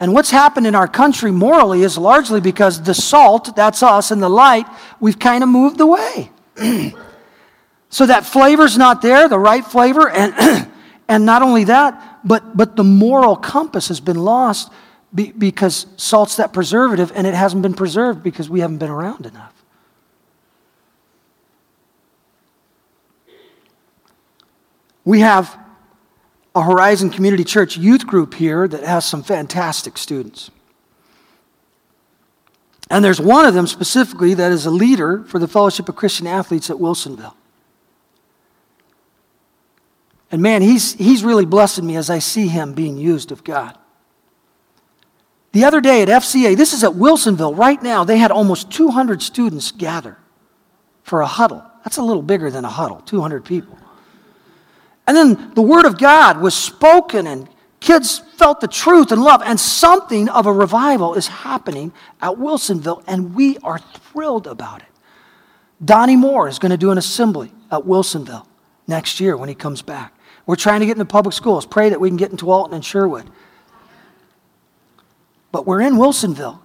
And 0.00 0.12
what's 0.12 0.32
happened 0.32 0.66
in 0.66 0.74
our 0.74 0.88
country 0.88 1.30
morally 1.30 1.82
is 1.82 1.96
largely 1.96 2.40
because 2.40 2.82
the 2.82 2.94
salt, 2.94 3.54
that's 3.54 3.84
us, 3.84 4.10
and 4.10 4.20
the 4.20 4.28
light, 4.28 4.66
we've 4.98 5.18
kind 5.18 5.44
of 5.44 5.48
moved 5.48 5.80
away. 5.80 6.30
So 7.92 8.06
that 8.06 8.24
flavor's 8.24 8.78
not 8.78 9.02
there, 9.02 9.28
the 9.28 9.38
right 9.38 9.62
flavor, 9.62 10.08
and, 10.08 10.32
and 11.08 11.26
not 11.26 11.42
only 11.42 11.64
that, 11.64 12.20
but, 12.24 12.56
but 12.56 12.74
the 12.74 12.82
moral 12.84 13.36
compass 13.36 13.88
has 13.88 14.00
been 14.00 14.16
lost 14.16 14.72
be, 15.14 15.30
because 15.30 15.86
salt's 15.98 16.36
that 16.36 16.54
preservative, 16.54 17.12
and 17.14 17.26
it 17.26 17.34
hasn't 17.34 17.60
been 17.60 17.74
preserved 17.74 18.22
because 18.22 18.48
we 18.48 18.60
haven't 18.60 18.78
been 18.78 18.90
around 18.90 19.26
enough. 19.26 19.52
We 25.04 25.20
have 25.20 25.58
a 26.54 26.62
Horizon 26.62 27.10
Community 27.10 27.44
Church 27.44 27.76
youth 27.76 28.06
group 28.06 28.34
here 28.34 28.68
that 28.68 28.82
has 28.84 29.04
some 29.04 29.22
fantastic 29.22 29.96
students. 29.96 30.50
And 32.90 33.02
there's 33.02 33.20
one 33.20 33.46
of 33.46 33.54
them 33.54 33.66
specifically 33.66 34.34
that 34.34 34.52
is 34.52 34.66
a 34.66 34.70
leader 34.70 35.24
for 35.24 35.38
the 35.38 35.48
Fellowship 35.48 35.88
of 35.88 35.96
Christian 35.96 36.26
Athletes 36.26 36.68
at 36.68 36.76
Wilsonville. 36.76 37.34
And 40.30 40.42
man, 40.42 40.62
he's, 40.62 40.94
he's 40.94 41.24
really 41.24 41.46
blessing 41.46 41.86
me 41.86 41.96
as 41.96 42.10
I 42.10 42.18
see 42.18 42.48
him 42.48 42.74
being 42.74 42.98
used 42.98 43.32
of 43.32 43.44
God. 43.44 43.78
The 45.52 45.64
other 45.64 45.80
day 45.82 46.02
at 46.02 46.08
FCA, 46.08 46.56
this 46.56 46.72
is 46.72 46.82
at 46.82 46.92
Wilsonville 46.92 47.56
right 47.56 47.82
now, 47.82 48.04
they 48.04 48.16
had 48.18 48.30
almost 48.30 48.70
200 48.70 49.22
students 49.22 49.70
gather 49.70 50.18
for 51.02 51.20
a 51.20 51.26
huddle. 51.26 51.62
That's 51.84 51.98
a 51.98 52.02
little 52.02 52.22
bigger 52.22 52.50
than 52.50 52.64
a 52.64 52.70
huddle, 52.70 53.00
200 53.00 53.44
people. 53.44 53.78
And 55.06 55.16
then 55.16 55.52
the 55.54 55.62
Word 55.62 55.84
of 55.84 55.98
God 55.98 56.40
was 56.40 56.54
spoken, 56.54 57.26
and 57.26 57.48
kids 57.80 58.20
felt 58.36 58.60
the 58.60 58.68
truth 58.68 59.12
and 59.12 59.22
love, 59.22 59.42
and 59.44 59.58
something 59.58 60.28
of 60.28 60.46
a 60.46 60.52
revival 60.52 61.14
is 61.14 61.26
happening 61.26 61.92
at 62.20 62.34
Wilsonville, 62.36 63.02
and 63.06 63.34
we 63.34 63.58
are 63.58 63.78
thrilled 63.78 64.46
about 64.46 64.82
it. 64.82 64.88
Donnie 65.84 66.16
Moore 66.16 66.48
is 66.48 66.58
going 66.58 66.70
to 66.70 66.76
do 66.76 66.90
an 66.90 66.98
assembly 66.98 67.52
at 67.70 67.82
Wilsonville 67.82 68.46
next 68.86 69.18
year 69.18 69.36
when 69.36 69.48
he 69.48 69.54
comes 69.54 69.82
back. 69.82 70.14
We're 70.46 70.56
trying 70.56 70.80
to 70.80 70.86
get 70.86 70.92
into 70.92 71.04
public 71.04 71.34
schools. 71.34 71.66
Pray 71.66 71.88
that 71.88 72.00
we 72.00 72.08
can 72.08 72.16
get 72.16 72.30
into 72.30 72.50
Alton 72.50 72.74
and 72.74 72.84
Sherwood. 72.84 73.28
But 75.50 75.66
we're 75.66 75.80
in 75.80 75.94
Wilsonville. 75.94 76.60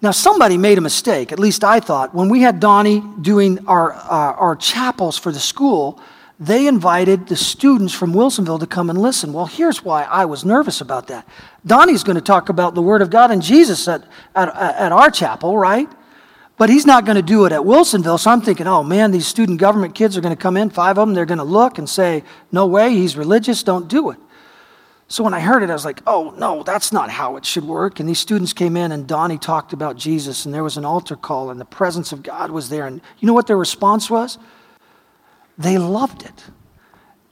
Now, 0.00 0.10
somebody 0.10 0.58
made 0.58 0.78
a 0.78 0.80
mistake, 0.80 1.30
at 1.32 1.38
least 1.38 1.62
I 1.62 1.78
thought. 1.80 2.14
When 2.14 2.28
we 2.28 2.40
had 2.40 2.58
Donnie 2.58 3.02
doing 3.20 3.64
our, 3.66 3.92
uh, 3.92 4.34
our 4.34 4.56
chapels 4.56 5.16
for 5.16 5.30
the 5.30 5.38
school, 5.38 6.00
they 6.46 6.66
invited 6.66 7.28
the 7.28 7.36
students 7.36 7.94
from 7.94 8.12
Wilsonville 8.12 8.58
to 8.60 8.66
come 8.66 8.90
and 8.90 9.00
listen. 9.00 9.32
Well, 9.32 9.46
here's 9.46 9.84
why 9.84 10.02
I 10.02 10.24
was 10.24 10.44
nervous 10.44 10.80
about 10.80 11.06
that. 11.06 11.26
Donnie's 11.64 12.02
going 12.02 12.16
to 12.16 12.22
talk 12.22 12.48
about 12.48 12.74
the 12.74 12.82
Word 12.82 13.00
of 13.00 13.10
God 13.10 13.30
and 13.30 13.40
Jesus 13.40 13.86
at, 13.86 14.02
at, 14.34 14.48
at 14.56 14.90
our 14.90 15.10
chapel, 15.10 15.56
right? 15.56 15.88
But 16.56 16.68
he's 16.68 16.84
not 16.84 17.04
going 17.04 17.16
to 17.16 17.22
do 17.22 17.44
it 17.44 17.52
at 17.52 17.60
Wilsonville. 17.60 18.18
So 18.18 18.30
I'm 18.30 18.40
thinking, 18.40 18.66
oh 18.66 18.82
man, 18.82 19.12
these 19.12 19.26
student 19.26 19.60
government 19.60 19.94
kids 19.94 20.16
are 20.16 20.20
going 20.20 20.34
to 20.34 20.40
come 20.40 20.56
in, 20.56 20.70
five 20.70 20.98
of 20.98 21.06
them, 21.06 21.14
they're 21.14 21.26
going 21.26 21.38
to 21.38 21.44
look 21.44 21.78
and 21.78 21.88
say, 21.88 22.24
no 22.50 22.66
way, 22.66 22.90
he's 22.90 23.16
religious, 23.16 23.62
don't 23.62 23.88
do 23.88 24.10
it. 24.10 24.18
So 25.06 25.22
when 25.22 25.34
I 25.34 25.40
heard 25.40 25.62
it, 25.62 25.70
I 25.70 25.74
was 25.74 25.84
like, 25.84 26.02
oh 26.06 26.34
no, 26.38 26.62
that's 26.64 26.90
not 26.90 27.10
how 27.10 27.36
it 27.36 27.44
should 27.44 27.64
work. 27.64 28.00
And 28.00 28.08
these 28.08 28.18
students 28.18 28.52
came 28.52 28.76
in, 28.76 28.90
and 28.90 29.06
Donnie 29.06 29.38
talked 29.38 29.72
about 29.72 29.96
Jesus, 29.96 30.44
and 30.44 30.52
there 30.52 30.64
was 30.64 30.76
an 30.76 30.84
altar 30.84 31.16
call, 31.16 31.50
and 31.50 31.60
the 31.60 31.66
presence 31.66 32.12
of 32.12 32.22
God 32.22 32.50
was 32.50 32.68
there. 32.68 32.86
And 32.86 33.00
you 33.18 33.26
know 33.26 33.34
what 33.34 33.46
their 33.46 33.56
response 33.56 34.08
was? 34.08 34.38
They 35.58 35.78
loved 35.78 36.22
it. 36.24 36.44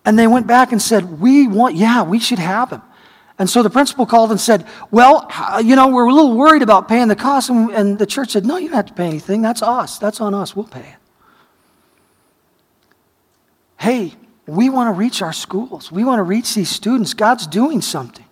And 0.04 0.18
they 0.18 0.26
went 0.26 0.46
back 0.46 0.72
and 0.72 0.80
said, 0.80 1.20
we 1.20 1.46
want, 1.46 1.76
yeah, 1.76 2.02
we 2.02 2.18
should 2.18 2.38
have 2.38 2.70
him. 2.70 2.82
And 3.40 3.48
so 3.48 3.62
the 3.62 3.70
principal 3.70 4.04
called 4.04 4.30
and 4.30 4.38
said, 4.38 4.66
Well, 4.90 5.26
you 5.64 5.74
know, 5.74 5.88
we're 5.88 6.08
a 6.08 6.12
little 6.12 6.36
worried 6.36 6.60
about 6.60 6.88
paying 6.88 7.08
the 7.08 7.16
cost. 7.16 7.48
And 7.48 7.98
the 7.98 8.04
church 8.04 8.32
said, 8.32 8.44
No, 8.44 8.58
you 8.58 8.68
don't 8.68 8.76
have 8.76 8.86
to 8.86 8.92
pay 8.92 9.06
anything. 9.06 9.40
That's 9.40 9.62
us. 9.62 9.98
That's 9.98 10.20
on 10.20 10.34
us. 10.34 10.54
We'll 10.54 10.66
pay 10.66 10.80
it. 10.80 10.96
Hey, 13.78 14.12
we 14.46 14.68
want 14.68 14.88
to 14.88 14.92
reach 14.92 15.22
our 15.22 15.32
schools, 15.32 15.90
we 15.90 16.04
want 16.04 16.18
to 16.18 16.22
reach 16.22 16.54
these 16.54 16.68
students. 16.68 17.14
God's 17.14 17.46
doing 17.46 17.80
something. 17.80 18.26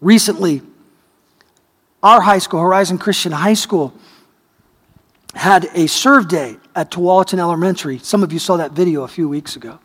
Recently, 0.00 0.62
our 2.04 2.20
high 2.20 2.38
school, 2.38 2.60
Horizon 2.60 2.98
Christian 2.98 3.32
High 3.32 3.54
School, 3.54 3.92
had 5.34 5.68
a 5.74 5.88
serve 5.88 6.28
day 6.28 6.56
at 6.78 6.92
Tualatin 6.92 7.40
Elementary. 7.40 7.98
Some 7.98 8.22
of 8.22 8.32
you 8.32 8.38
saw 8.38 8.56
that 8.58 8.70
video 8.70 9.02
a 9.02 9.08
few 9.08 9.28
weeks 9.28 9.56
ago. 9.56 9.80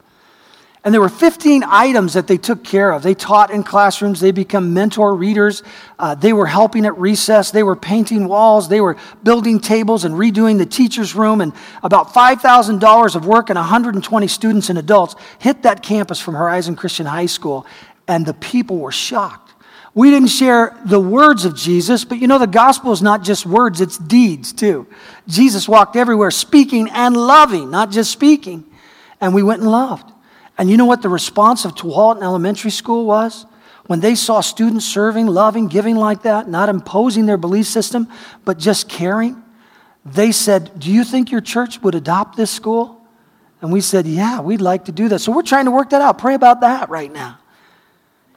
And 0.84 0.93
there 0.93 1.01
were 1.01 1.10
15 1.10 1.63
items 1.63 2.13
that 2.13 2.27
they 2.27 2.38
took 2.38 2.63
care 2.63 2.91
of. 2.91 3.01
They 3.01 3.15
taught 3.15 3.49
in 3.49 3.63
classrooms, 3.63 4.19
they 4.19 4.32
become 4.32 4.75
mentor 4.75 5.15
readers, 5.15 5.63
uh, 5.97 6.13
they 6.13 6.34
were 6.34 6.45
helping 6.45 6.86
at 6.86 6.95
recess, 6.99 7.49
they 7.49 7.63
were 7.63 7.75
painting 7.75 8.27
walls, 8.27 8.69
they 8.69 8.79
were 8.79 8.97
building 9.23 9.60
tables 9.60 10.03
and 10.03 10.13
redoing 10.13 10.60
the 10.60 10.67
teacher's 10.67 11.15
room. 11.15 11.41
And 11.41 11.53
about 11.82 12.13
$5,000 12.13 13.15
of 13.15 13.25
work 13.25 13.49
and 13.49 13.58
120 13.58 14.27
students 14.27 14.69
and 14.69 14.77
adults 14.77 15.15
hit 15.39 15.63
that 15.63 15.82
campus 15.82 16.19
from 16.19 16.36
Horizon 16.36 16.75
Christian 16.75 17.08
High 17.08 17.25
School, 17.25 17.65
and 18.08 18.23
the 18.23 18.36
people 18.36 18.77
were 18.77 18.91
shocked. 18.91 19.42
We 19.95 20.10
didn't 20.10 20.29
share 20.29 20.75
the 20.86 20.99
words 20.99 21.45
of 21.45 21.56
Jesus, 21.56 22.03
but 22.03 22.17
you 22.17 22.27
know, 22.27 22.39
the 22.39 22.47
gospel 22.47 22.91
is 22.91 23.01
not 23.01 23.23
just 23.23 23.45
words, 23.45 23.79
it's 23.79 23.97
deeds 23.97 24.51
too. 24.51 24.88
Jesus 25.27 25.67
walked 25.67 25.95
everywhere 25.95 26.32
speaking 26.32 26.89
and 26.89 27.15
loving, 27.15 27.69
not 27.69 27.91
just 27.91 28.12
speaking. 28.12 28.65
And 29.21 29.36
we 29.36 29.43
went 29.43 29.62
and 29.62 29.71
loved. 29.71 30.12
And 30.58 30.69
you 30.69 30.77
know 30.77 30.86
what 30.86 31.01
the 31.01 31.10
response 31.10 31.63
of 31.65 31.75
Tualatin 31.75 32.23
Elementary 32.23 32.71
School 32.71 33.06
was? 33.06 33.45
when 33.88 33.99
they 33.99 34.15
saw 34.15 34.41
students 34.41 34.86
serving, 34.86 35.27
loving, 35.27 35.67
giving 35.67 35.95
like 35.95 36.23
that, 36.23 36.47
not 36.47 36.69
imposing 36.69 37.25
their 37.25 37.38
belief 37.38 37.65
system, 37.65 38.08
but 38.45 38.58
just 38.58 38.88
caring, 38.88 39.41
they 40.06 40.32
said, 40.32 40.79
Do 40.79 40.91
you 40.91 41.03
think 41.03 41.32
your 41.32 41.41
church 41.41 41.82
would 41.82 41.95
adopt 41.95 42.38
this 42.38 42.51
school? 42.51 43.01
And 43.62 43.71
we 43.71 43.82
said, 43.82 44.06
Yeah, 44.06 44.41
we'd 44.41 44.62
like 44.62 44.86
to 44.86 44.91
do 44.91 45.10
that. 45.10 45.19
So 45.19 45.32
we're 45.32 45.43
trying 45.43 45.65
to 45.65 45.71
work 45.71 45.89
that 45.89 46.01
out. 46.01 46.17
Pray 46.17 46.36
about 46.36 46.62
that 46.62 46.89
right 46.89 47.12
now. 47.12 47.39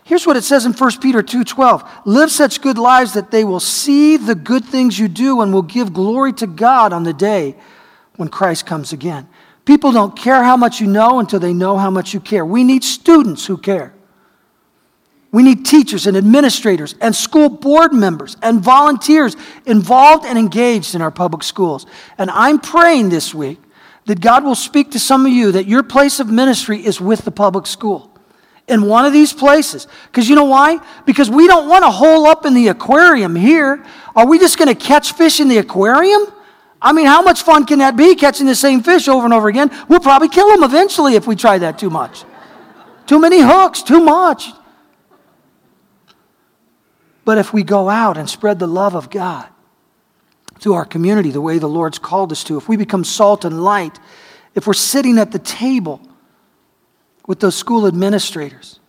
Here's 0.06 0.24
what 0.24 0.36
it 0.36 0.44
says 0.44 0.64
in 0.64 0.72
1 0.72 1.00
Peter 1.00 1.20
2:12. 1.20 1.82
Live 2.04 2.30
such 2.30 2.60
good 2.60 2.78
lives 2.78 3.14
that 3.14 3.32
they 3.32 3.42
will 3.42 3.58
see 3.58 4.16
the 4.16 4.36
good 4.36 4.64
things 4.64 5.00
you 5.00 5.08
do 5.08 5.40
and 5.40 5.52
will 5.52 5.62
give 5.62 5.92
glory 5.92 6.32
to 6.34 6.46
God 6.46 6.92
on 6.92 7.02
the 7.02 7.12
day 7.12 7.56
when 8.14 8.28
Christ 8.28 8.66
comes 8.66 8.92
again. 8.92 9.26
People 9.64 9.90
don't 9.90 10.14
care 10.14 10.44
how 10.44 10.56
much 10.56 10.80
you 10.80 10.86
know 10.86 11.18
until 11.18 11.40
they 11.40 11.52
know 11.52 11.76
how 11.76 11.90
much 11.90 12.14
you 12.14 12.20
care. 12.20 12.46
We 12.46 12.62
need 12.62 12.84
students 12.84 13.46
who 13.46 13.56
care. 13.56 13.94
We 15.32 15.42
need 15.42 15.66
teachers 15.66 16.06
and 16.06 16.16
administrators 16.16 16.94
and 17.00 17.12
school 17.12 17.48
board 17.48 17.92
members 17.92 18.36
and 18.42 18.60
volunteers 18.60 19.36
involved 19.64 20.24
and 20.24 20.38
engaged 20.38 20.94
in 20.94 21.02
our 21.02 21.10
public 21.10 21.42
schools. 21.42 21.84
And 22.16 22.30
I'm 22.30 22.60
praying 22.60 23.08
this 23.08 23.34
week 23.34 23.58
that 24.04 24.20
God 24.20 24.44
will 24.44 24.54
speak 24.54 24.92
to 24.92 25.00
some 25.00 25.26
of 25.26 25.32
you 25.32 25.50
that 25.50 25.66
your 25.66 25.82
place 25.82 26.20
of 26.20 26.30
ministry 26.30 26.86
is 26.86 27.00
with 27.00 27.24
the 27.24 27.32
public 27.32 27.66
school 27.66 28.15
in 28.68 28.82
one 28.82 29.04
of 29.04 29.12
these 29.12 29.32
places. 29.32 29.86
Because 30.06 30.28
you 30.28 30.34
know 30.34 30.44
why? 30.44 30.80
Because 31.04 31.30
we 31.30 31.46
don't 31.46 31.68
want 31.68 31.84
to 31.84 31.90
hole 31.90 32.26
up 32.26 32.44
in 32.44 32.54
the 32.54 32.68
aquarium 32.68 33.36
here. 33.36 33.84
Are 34.14 34.26
we 34.26 34.38
just 34.38 34.58
going 34.58 34.68
to 34.68 34.74
catch 34.74 35.12
fish 35.12 35.40
in 35.40 35.48
the 35.48 35.58
aquarium? 35.58 36.26
I 36.80 36.92
mean, 36.92 37.06
how 37.06 37.22
much 37.22 37.42
fun 37.42 37.64
can 37.64 37.78
that 37.78 37.96
be 37.96 38.14
catching 38.14 38.46
the 38.46 38.54
same 38.54 38.82
fish 38.82 39.08
over 39.08 39.24
and 39.24 39.32
over 39.32 39.48
again? 39.48 39.70
We'll 39.88 40.00
probably 40.00 40.28
kill 40.28 40.48
them 40.48 40.62
eventually 40.62 41.14
if 41.14 41.26
we 41.26 41.36
try 41.36 41.58
that 41.58 41.78
too 41.78 41.90
much. 41.90 42.24
too 43.06 43.20
many 43.20 43.40
hooks, 43.40 43.82
too 43.82 44.00
much. 44.00 44.50
But 47.24 47.38
if 47.38 47.52
we 47.52 47.62
go 47.62 47.88
out 47.88 48.16
and 48.16 48.28
spread 48.28 48.58
the 48.58 48.68
love 48.68 48.94
of 48.94 49.10
God, 49.10 49.48
to 50.60 50.74
our 50.74 50.84
community 50.84 51.30
the 51.30 51.40
way 51.40 51.58
the 51.58 51.68
Lord's 51.68 51.98
called 51.98 52.32
us 52.32 52.42
to, 52.44 52.56
if 52.56 52.68
we 52.68 52.76
become 52.76 53.04
salt 53.04 53.44
and 53.44 53.62
light, 53.62 53.98
if 54.54 54.66
we're 54.66 54.72
sitting 54.72 55.18
at 55.18 55.32
the 55.32 55.38
table 55.38 56.00
with 57.26 57.40
those 57.40 57.56
school 57.56 57.86
administrators, 57.86 58.80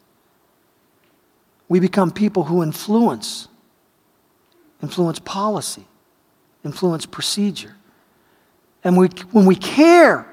we 1.69 1.80
become 1.80 2.12
people 2.12 2.43
who 2.45 2.63
influence, 2.63 3.47
influence 4.82 5.19
policy, 5.19 5.86
influence 6.63 7.06
procedure. 7.06 7.76
And 8.84 8.95
we, 8.95 9.08
when 9.32 9.45
we 9.45 9.56
care 9.56 10.26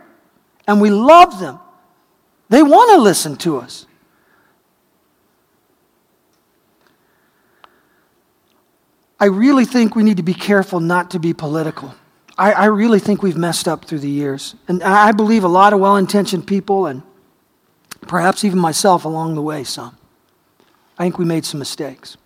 and 0.66 0.80
we 0.80 0.90
love 0.90 1.40
them, 1.40 1.58
they 2.48 2.62
want 2.62 2.90
to 2.92 2.98
listen 2.98 3.36
to 3.36 3.58
us. 3.58 3.86
I 9.18 9.26
really 9.26 9.64
think 9.64 9.96
we 9.96 10.02
need 10.02 10.18
to 10.18 10.22
be 10.22 10.34
careful 10.34 10.80
not 10.80 11.12
to 11.12 11.18
be 11.18 11.32
political. 11.32 11.94
I, 12.36 12.52
I 12.52 12.64
really 12.66 12.98
think 12.98 13.22
we've 13.22 13.36
messed 13.36 13.66
up 13.66 13.84
through 13.84 14.00
the 14.00 14.10
years. 14.10 14.54
And 14.68 14.82
I 14.82 15.12
believe 15.12 15.44
a 15.44 15.48
lot 15.48 15.72
of 15.72 15.80
well 15.80 15.96
intentioned 15.96 16.46
people, 16.46 16.86
and 16.86 17.02
perhaps 18.08 18.44
even 18.44 18.58
myself 18.58 19.04
along 19.04 19.34
the 19.34 19.42
way, 19.42 19.64
some. 19.64 19.96
I 20.98 21.04
think 21.04 21.18
we 21.18 21.24
made 21.24 21.44
some 21.44 21.58
mistakes. 21.58 22.16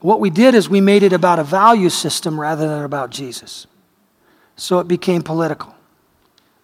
What 0.00 0.20
we 0.20 0.30
did 0.30 0.54
is 0.54 0.68
we 0.68 0.80
made 0.80 1.02
it 1.04 1.12
about 1.12 1.38
a 1.38 1.44
value 1.44 1.88
system 1.88 2.40
rather 2.40 2.66
than 2.66 2.84
about 2.84 3.10
Jesus. 3.10 3.66
So 4.56 4.80
it 4.80 4.88
became 4.88 5.22
political. 5.22 5.74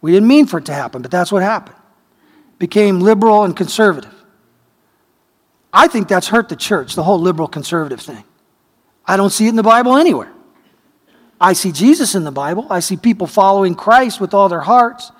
We 0.01 0.13
didn't 0.13 0.29
mean 0.29 0.47
for 0.47 0.59
it 0.59 0.67
to 0.67 0.75
happen, 0.75 1.03
but 1.03 1.11
that's 1.11 1.31
what 1.31 1.43
happened. 1.43 1.77
It 2.53 2.59
became 2.59 3.01
liberal 3.01 3.45
and 3.45 3.57
conservative. 3.57 4.15
I 5.73 5.87
think 5.87 6.09
that's 6.09 6.29
hurt 6.29 6.49
the 6.49 6.57
church, 6.57 6.95
the 6.95 7.03
whole 7.03 7.21
liberal 7.21 7.49
conservative 7.49 8.01
thing. 8.01 8.25
I 9.07 9.17
don't 9.17 9.31
see 9.31 9.47
it 9.47 9.51
in 9.51 9.57
the 9.57 9.63
Bible 9.63 9.97
anywhere. 9.97 10.33
I 11.41 11.53
see 11.53 11.71
Jesus 11.71 12.15
in 12.15 12.25
the 12.25 12.33
Bible. 12.33 12.67
I 12.71 12.81
see 12.81 12.97
people 12.97 13.27
following 13.27 13.75
Christ 13.75 14.21
with 14.21 14.35
all 14.35 14.49
their 14.49 14.61
hearts. 14.61 15.13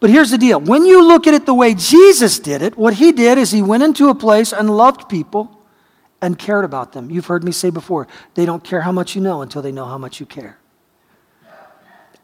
But 0.00 0.08
here's 0.08 0.30
the 0.30 0.38
deal 0.38 0.60
when 0.60 0.86
you 0.86 1.06
look 1.06 1.26
at 1.26 1.34
it 1.34 1.44
the 1.46 1.54
way 1.54 1.74
Jesus 1.74 2.38
did 2.38 2.62
it, 2.62 2.76
what 2.76 2.94
he 2.94 3.12
did 3.12 3.36
is 3.36 3.50
he 3.50 3.62
went 3.62 3.82
into 3.82 4.08
a 4.08 4.14
place 4.14 4.52
and 4.52 4.74
loved 4.74 5.08
people 5.08 5.60
and 6.22 6.38
cared 6.38 6.64
about 6.64 6.92
them. 6.92 7.10
You've 7.10 7.26
heard 7.26 7.44
me 7.44 7.52
say 7.52 7.70
before, 7.70 8.08
they 8.34 8.46
don't 8.46 8.64
care 8.64 8.80
how 8.80 8.92
much 8.92 9.14
you 9.14 9.20
know 9.20 9.42
until 9.42 9.62
they 9.62 9.72
know 9.72 9.84
how 9.84 9.98
much 9.98 10.18
you 10.18 10.26
care. 10.26 10.58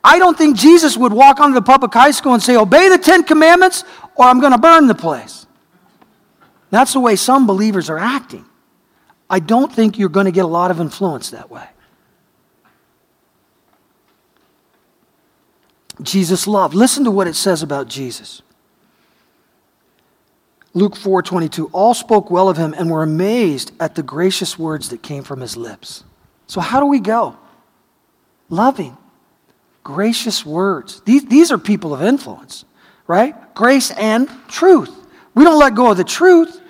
I 0.02 0.18
don't 0.18 0.38
think 0.38 0.56
Jesus 0.56 0.96
would 0.96 1.12
walk 1.12 1.40
onto 1.40 1.54
the 1.54 1.62
public 1.62 1.92
high 1.92 2.12
school 2.12 2.32
and 2.32 2.42
say, 2.42 2.56
Obey 2.56 2.88
the 2.88 2.98
Ten 2.98 3.24
Commandments 3.24 3.84
or 4.14 4.26
I'm 4.26 4.40
going 4.40 4.52
to 4.52 4.58
burn 4.58 4.86
the 4.86 4.94
place. 4.94 5.46
That's 6.70 6.92
the 6.92 7.00
way 7.00 7.16
some 7.16 7.46
believers 7.46 7.90
are 7.90 7.98
acting. 7.98 8.44
I 9.28 9.40
don't 9.40 9.72
think 9.72 9.98
you're 9.98 10.08
going 10.08 10.26
to 10.26 10.32
get 10.32 10.44
a 10.44 10.48
lot 10.48 10.70
of 10.70 10.80
influence 10.80 11.30
that 11.30 11.50
way. 11.50 11.66
Jesus 16.02 16.46
loved. 16.46 16.74
Listen 16.74 17.04
to 17.04 17.10
what 17.10 17.26
it 17.26 17.34
says 17.34 17.62
about 17.62 17.88
Jesus. 17.88 18.42
Luke 20.74 20.94
4:22 20.94 21.70
All 21.72 21.94
spoke 21.94 22.30
well 22.30 22.48
of 22.48 22.58
him 22.58 22.74
and 22.76 22.90
were 22.90 23.02
amazed 23.02 23.72
at 23.80 23.94
the 23.94 24.02
gracious 24.02 24.58
words 24.58 24.90
that 24.90 25.02
came 25.02 25.22
from 25.22 25.40
his 25.40 25.56
lips. 25.56 26.04
So 26.46 26.60
how 26.60 26.80
do 26.80 26.86
we 26.86 27.00
go? 27.00 27.36
Loving, 28.50 28.96
gracious 29.82 30.44
words. 30.44 31.00
These, 31.04 31.24
these 31.26 31.50
are 31.50 31.58
people 31.58 31.94
of 31.94 32.02
influence, 32.02 32.64
right? 33.06 33.54
Grace 33.54 33.90
and 33.92 34.28
truth. 34.48 34.94
We 35.34 35.44
don't 35.44 35.58
let 35.58 35.74
go 35.74 35.90
of 35.90 35.96
the 35.96 36.04
truth. 36.04 36.60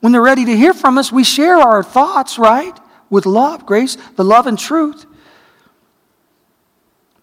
When 0.00 0.12
they're 0.12 0.22
ready 0.22 0.44
to 0.44 0.56
hear 0.56 0.74
from 0.74 0.98
us, 0.98 1.10
we 1.10 1.24
share 1.24 1.56
our 1.56 1.82
thoughts, 1.82 2.38
right? 2.38 2.78
With 3.08 3.24
love, 3.24 3.64
grace, 3.64 3.96
the 4.16 4.24
love 4.24 4.46
and 4.46 4.58
truth. 4.58 5.06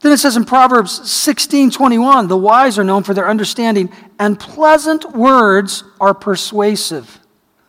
Then 0.02 0.12
it 0.12 0.18
says 0.18 0.36
in 0.36 0.46
Proverbs 0.46 1.10
16 1.10 1.72
21, 1.72 2.28
the 2.28 2.38
wise 2.38 2.80
are 2.80 2.84
known 2.84 3.04
for 3.04 3.14
their 3.14 3.30
understanding, 3.30 3.92
and 4.18 4.40
pleasant 4.40 5.16
words 5.16 5.84
are 6.00 6.16
persuasive. 6.16 7.20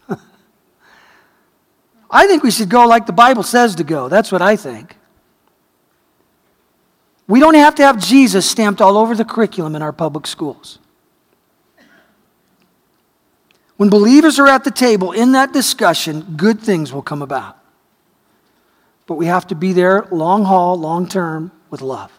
I 2.11 2.27
think 2.27 2.43
we 2.43 2.51
should 2.51 2.71
go 2.71 2.87
like 2.87 3.07
the 3.07 3.13
Bible 3.13 3.43
says 3.43 3.75
to 3.77 3.85
go. 3.85 4.09
That's 4.09 4.33
what 4.33 4.41
I 4.41 4.57
think. 4.57 4.97
We 7.29 7.39
don't 7.39 7.55
have 7.55 7.75
to 7.77 7.83
have 7.83 7.99
Jesus 7.99 8.49
stamped 8.49 8.81
all 8.81 8.97
over 8.97 9.15
the 9.15 9.25
curriculum 9.25 9.77
in 9.77 9.83
our 9.83 9.93
public 9.93 10.27
schools. 10.27 10.79
When 13.77 13.91
believers 13.91 14.39
are 14.39 14.49
at 14.49 14.65
the 14.65 14.71
table 14.71 15.13
in 15.13 15.33
that 15.33 15.53
discussion, 15.53 16.35
good 16.37 16.61
things 16.61 16.93
will 16.93 17.03
come 17.03 17.21
about. 17.21 17.59
But 19.07 19.17
we 19.17 19.27
have 19.27 19.47
to 19.49 19.55
be 19.55 19.73
there 19.73 20.07
long 20.11 20.45
haul, 20.45 20.79
long 20.79 21.09
term, 21.09 21.53
with 21.69 21.83
love. 21.83 22.13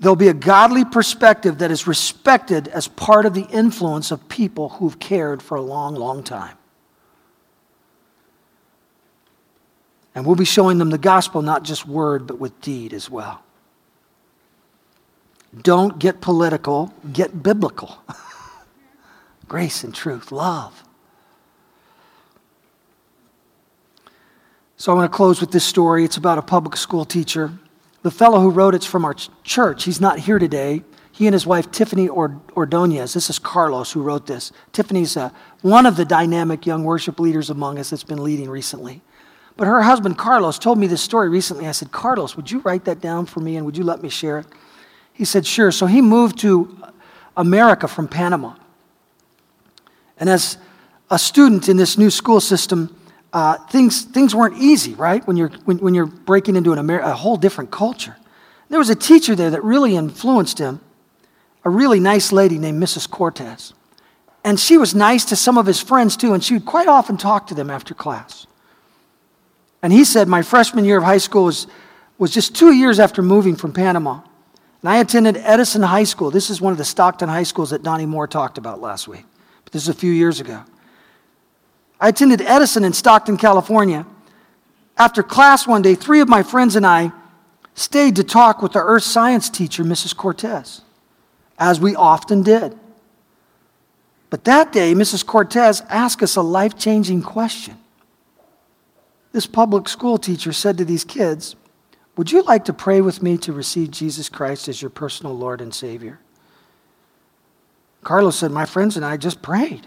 There'll 0.00 0.16
be 0.16 0.28
a 0.28 0.34
godly 0.34 0.84
perspective 0.84 1.58
that 1.58 1.70
is 1.70 1.86
respected 1.86 2.68
as 2.68 2.86
part 2.86 3.26
of 3.26 3.34
the 3.34 3.46
influence 3.46 4.10
of 4.10 4.28
people 4.28 4.68
who've 4.70 4.98
cared 4.98 5.42
for 5.42 5.56
a 5.56 5.60
long, 5.60 5.96
long 5.96 6.22
time. 6.22 6.56
And 10.14 10.24
we'll 10.24 10.36
be 10.36 10.44
showing 10.44 10.78
them 10.78 10.90
the 10.90 10.98
gospel, 10.98 11.42
not 11.42 11.64
just 11.64 11.86
word, 11.86 12.26
but 12.26 12.38
with 12.38 12.60
deed 12.60 12.92
as 12.92 13.10
well. 13.10 13.42
Don't 15.62 15.98
get 15.98 16.20
political, 16.20 16.92
get 17.12 17.42
biblical. 17.42 17.98
grace 19.48 19.82
and 19.82 19.94
truth, 19.94 20.30
love. 20.30 20.84
So 24.76 24.92
I 24.92 24.94
want 24.94 25.10
to 25.10 25.16
close 25.16 25.40
with 25.40 25.50
this 25.50 25.64
story. 25.64 26.04
It's 26.04 26.16
about 26.16 26.38
a 26.38 26.42
public 26.42 26.76
school 26.76 27.04
teacher. 27.04 27.52
The 28.02 28.10
fellow 28.10 28.40
who 28.40 28.50
wrote 28.50 28.74
it's 28.74 28.86
from 28.86 29.04
our 29.04 29.14
church. 29.42 29.84
He's 29.84 30.00
not 30.00 30.20
here 30.20 30.38
today. 30.38 30.82
He 31.10 31.26
and 31.26 31.34
his 31.34 31.46
wife, 31.46 31.70
Tiffany 31.72 32.08
Ordonez, 32.08 33.12
this 33.12 33.28
is 33.28 33.40
Carlos 33.40 33.90
who 33.90 34.02
wrote 34.02 34.26
this. 34.26 34.52
Tiffany's 34.72 35.16
uh, 35.16 35.30
one 35.62 35.84
of 35.84 35.96
the 35.96 36.04
dynamic 36.04 36.64
young 36.64 36.84
worship 36.84 37.18
leaders 37.18 37.50
among 37.50 37.78
us 37.78 37.90
that's 37.90 38.04
been 38.04 38.22
leading 38.22 38.48
recently. 38.48 39.02
But 39.56 39.66
her 39.66 39.82
husband, 39.82 40.16
Carlos, 40.16 40.60
told 40.60 40.78
me 40.78 40.86
this 40.86 41.02
story 41.02 41.28
recently. 41.28 41.66
I 41.66 41.72
said, 41.72 41.90
Carlos, 41.90 42.36
would 42.36 42.48
you 42.48 42.60
write 42.60 42.84
that 42.84 43.00
down 43.00 43.26
for 43.26 43.40
me 43.40 43.56
and 43.56 43.66
would 43.66 43.76
you 43.76 43.82
let 43.82 44.00
me 44.00 44.08
share 44.08 44.38
it? 44.38 44.46
He 45.12 45.24
said, 45.24 45.44
sure. 45.44 45.72
So 45.72 45.86
he 45.86 46.00
moved 46.00 46.38
to 46.40 46.78
America 47.36 47.88
from 47.88 48.06
Panama. 48.06 48.54
And 50.20 50.30
as 50.30 50.58
a 51.10 51.18
student 51.18 51.68
in 51.68 51.76
this 51.76 51.98
new 51.98 52.10
school 52.10 52.40
system, 52.40 52.96
uh, 53.32 53.58
things, 53.66 54.02
things 54.02 54.34
weren't 54.34 54.56
easy, 54.58 54.94
right? 54.94 55.26
When 55.26 55.36
you're, 55.36 55.50
when, 55.64 55.78
when 55.78 55.94
you're 55.94 56.06
breaking 56.06 56.56
into 56.56 56.72
an 56.72 56.78
Amer- 56.78 57.00
a 57.00 57.14
whole 57.14 57.36
different 57.36 57.70
culture. 57.70 58.16
There 58.68 58.78
was 58.78 58.90
a 58.90 58.94
teacher 58.94 59.34
there 59.34 59.50
that 59.50 59.62
really 59.64 59.96
influenced 59.96 60.58
him, 60.58 60.80
a 61.64 61.70
really 61.70 62.00
nice 62.00 62.32
lady 62.32 62.58
named 62.58 62.82
Mrs. 62.82 63.08
Cortez. 63.08 63.74
And 64.44 64.58
she 64.58 64.78
was 64.78 64.94
nice 64.94 65.24
to 65.26 65.36
some 65.36 65.58
of 65.58 65.66
his 65.66 65.80
friends 65.80 66.16
too, 66.16 66.32
and 66.32 66.42
she 66.42 66.54
would 66.54 66.66
quite 66.66 66.88
often 66.88 67.16
talk 67.16 67.46
to 67.48 67.54
them 67.54 67.70
after 67.70 67.94
class. 67.94 68.46
And 69.82 69.92
he 69.92 70.04
said, 70.04 70.28
My 70.28 70.42
freshman 70.42 70.84
year 70.84 70.98
of 70.98 71.04
high 71.04 71.18
school 71.18 71.44
was, 71.44 71.66
was 72.18 72.30
just 72.30 72.54
two 72.54 72.72
years 72.72 72.98
after 72.98 73.22
moving 73.22 73.56
from 73.56 73.72
Panama. 73.72 74.20
And 74.82 74.88
I 74.88 74.98
attended 74.98 75.36
Edison 75.38 75.82
High 75.82 76.04
School. 76.04 76.30
This 76.30 76.50
is 76.50 76.60
one 76.60 76.72
of 76.72 76.78
the 76.78 76.84
Stockton 76.84 77.28
high 77.28 77.42
schools 77.42 77.70
that 77.70 77.82
Donnie 77.82 78.06
Moore 78.06 78.28
talked 78.28 78.58
about 78.58 78.80
last 78.80 79.08
week. 79.08 79.24
But 79.64 79.72
this 79.72 79.82
is 79.82 79.88
a 79.88 79.94
few 79.94 80.12
years 80.12 80.40
ago. 80.40 80.62
I 82.00 82.08
attended 82.08 82.40
Edison 82.42 82.84
in 82.84 82.92
Stockton, 82.92 83.36
California. 83.36 84.06
After 84.96 85.22
class 85.22 85.66
one 85.66 85.82
day, 85.82 85.94
three 85.94 86.20
of 86.20 86.28
my 86.28 86.42
friends 86.42 86.76
and 86.76 86.86
I 86.86 87.12
stayed 87.74 88.16
to 88.16 88.24
talk 88.24 88.62
with 88.62 88.72
the 88.72 88.80
earth 88.80 89.04
science 89.04 89.48
teacher, 89.48 89.84
Mrs. 89.84 90.16
Cortez, 90.16 90.82
as 91.58 91.80
we 91.80 91.94
often 91.94 92.42
did. 92.42 92.76
But 94.30 94.44
that 94.44 94.72
day, 94.72 94.94
Mrs. 94.94 95.24
Cortez 95.24 95.82
asked 95.88 96.22
us 96.22 96.36
a 96.36 96.42
life 96.42 96.76
changing 96.76 97.22
question. 97.22 97.78
This 99.32 99.46
public 99.46 99.88
school 99.88 100.18
teacher 100.18 100.52
said 100.52 100.78
to 100.78 100.84
these 100.84 101.04
kids, 101.04 101.56
Would 102.16 102.32
you 102.32 102.42
like 102.42 102.64
to 102.66 102.72
pray 102.72 103.00
with 103.00 103.22
me 103.22 103.38
to 103.38 103.52
receive 103.52 103.90
Jesus 103.90 104.28
Christ 104.28 104.68
as 104.68 104.82
your 104.82 104.90
personal 104.90 105.36
Lord 105.36 105.60
and 105.60 105.74
Savior? 105.74 106.18
Carlos 108.02 108.36
said, 108.36 108.50
My 108.50 108.66
friends 108.66 108.96
and 108.96 109.04
I 109.04 109.16
just 109.16 109.42
prayed. 109.42 109.86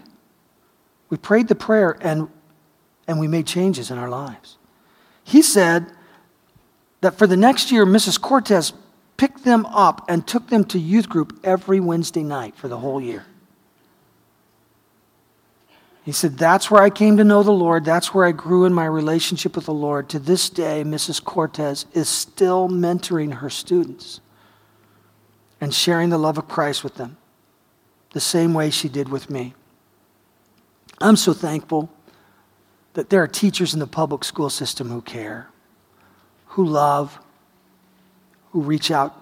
We 1.12 1.18
prayed 1.18 1.48
the 1.48 1.54
prayer 1.54 1.98
and, 2.00 2.30
and 3.06 3.20
we 3.20 3.28
made 3.28 3.46
changes 3.46 3.90
in 3.90 3.98
our 3.98 4.08
lives. 4.08 4.56
He 5.22 5.42
said 5.42 5.92
that 7.02 7.18
for 7.18 7.26
the 7.26 7.36
next 7.36 7.70
year, 7.70 7.84
Mrs. 7.84 8.18
Cortez 8.18 8.72
picked 9.18 9.44
them 9.44 9.66
up 9.66 10.06
and 10.08 10.26
took 10.26 10.48
them 10.48 10.64
to 10.64 10.78
youth 10.78 11.10
group 11.10 11.38
every 11.44 11.80
Wednesday 11.80 12.22
night 12.22 12.56
for 12.56 12.66
the 12.66 12.78
whole 12.78 12.98
year. 12.98 13.26
He 16.02 16.12
said, 16.12 16.38
That's 16.38 16.70
where 16.70 16.82
I 16.82 16.88
came 16.88 17.18
to 17.18 17.24
know 17.24 17.42
the 17.42 17.52
Lord. 17.52 17.84
That's 17.84 18.14
where 18.14 18.24
I 18.24 18.32
grew 18.32 18.64
in 18.64 18.72
my 18.72 18.86
relationship 18.86 19.54
with 19.54 19.66
the 19.66 19.74
Lord. 19.74 20.08
To 20.08 20.18
this 20.18 20.48
day, 20.48 20.82
Mrs. 20.82 21.22
Cortez 21.22 21.84
is 21.92 22.08
still 22.08 22.70
mentoring 22.70 23.34
her 23.34 23.50
students 23.50 24.22
and 25.60 25.74
sharing 25.74 26.08
the 26.08 26.16
love 26.16 26.38
of 26.38 26.48
Christ 26.48 26.82
with 26.82 26.94
them 26.94 27.18
the 28.12 28.20
same 28.20 28.54
way 28.54 28.70
she 28.70 28.88
did 28.88 29.10
with 29.10 29.28
me. 29.28 29.52
I'm 31.00 31.16
so 31.16 31.32
thankful 31.32 31.90
that 32.94 33.10
there 33.10 33.22
are 33.22 33.28
teachers 33.28 33.74
in 33.74 33.80
the 33.80 33.86
public 33.86 34.24
school 34.24 34.50
system 34.50 34.88
who 34.88 35.00
care, 35.00 35.48
who 36.46 36.64
love, 36.64 37.18
who 38.50 38.60
reach 38.60 38.90
out 38.90 39.14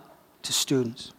to 0.42 0.52
students. 0.52 1.12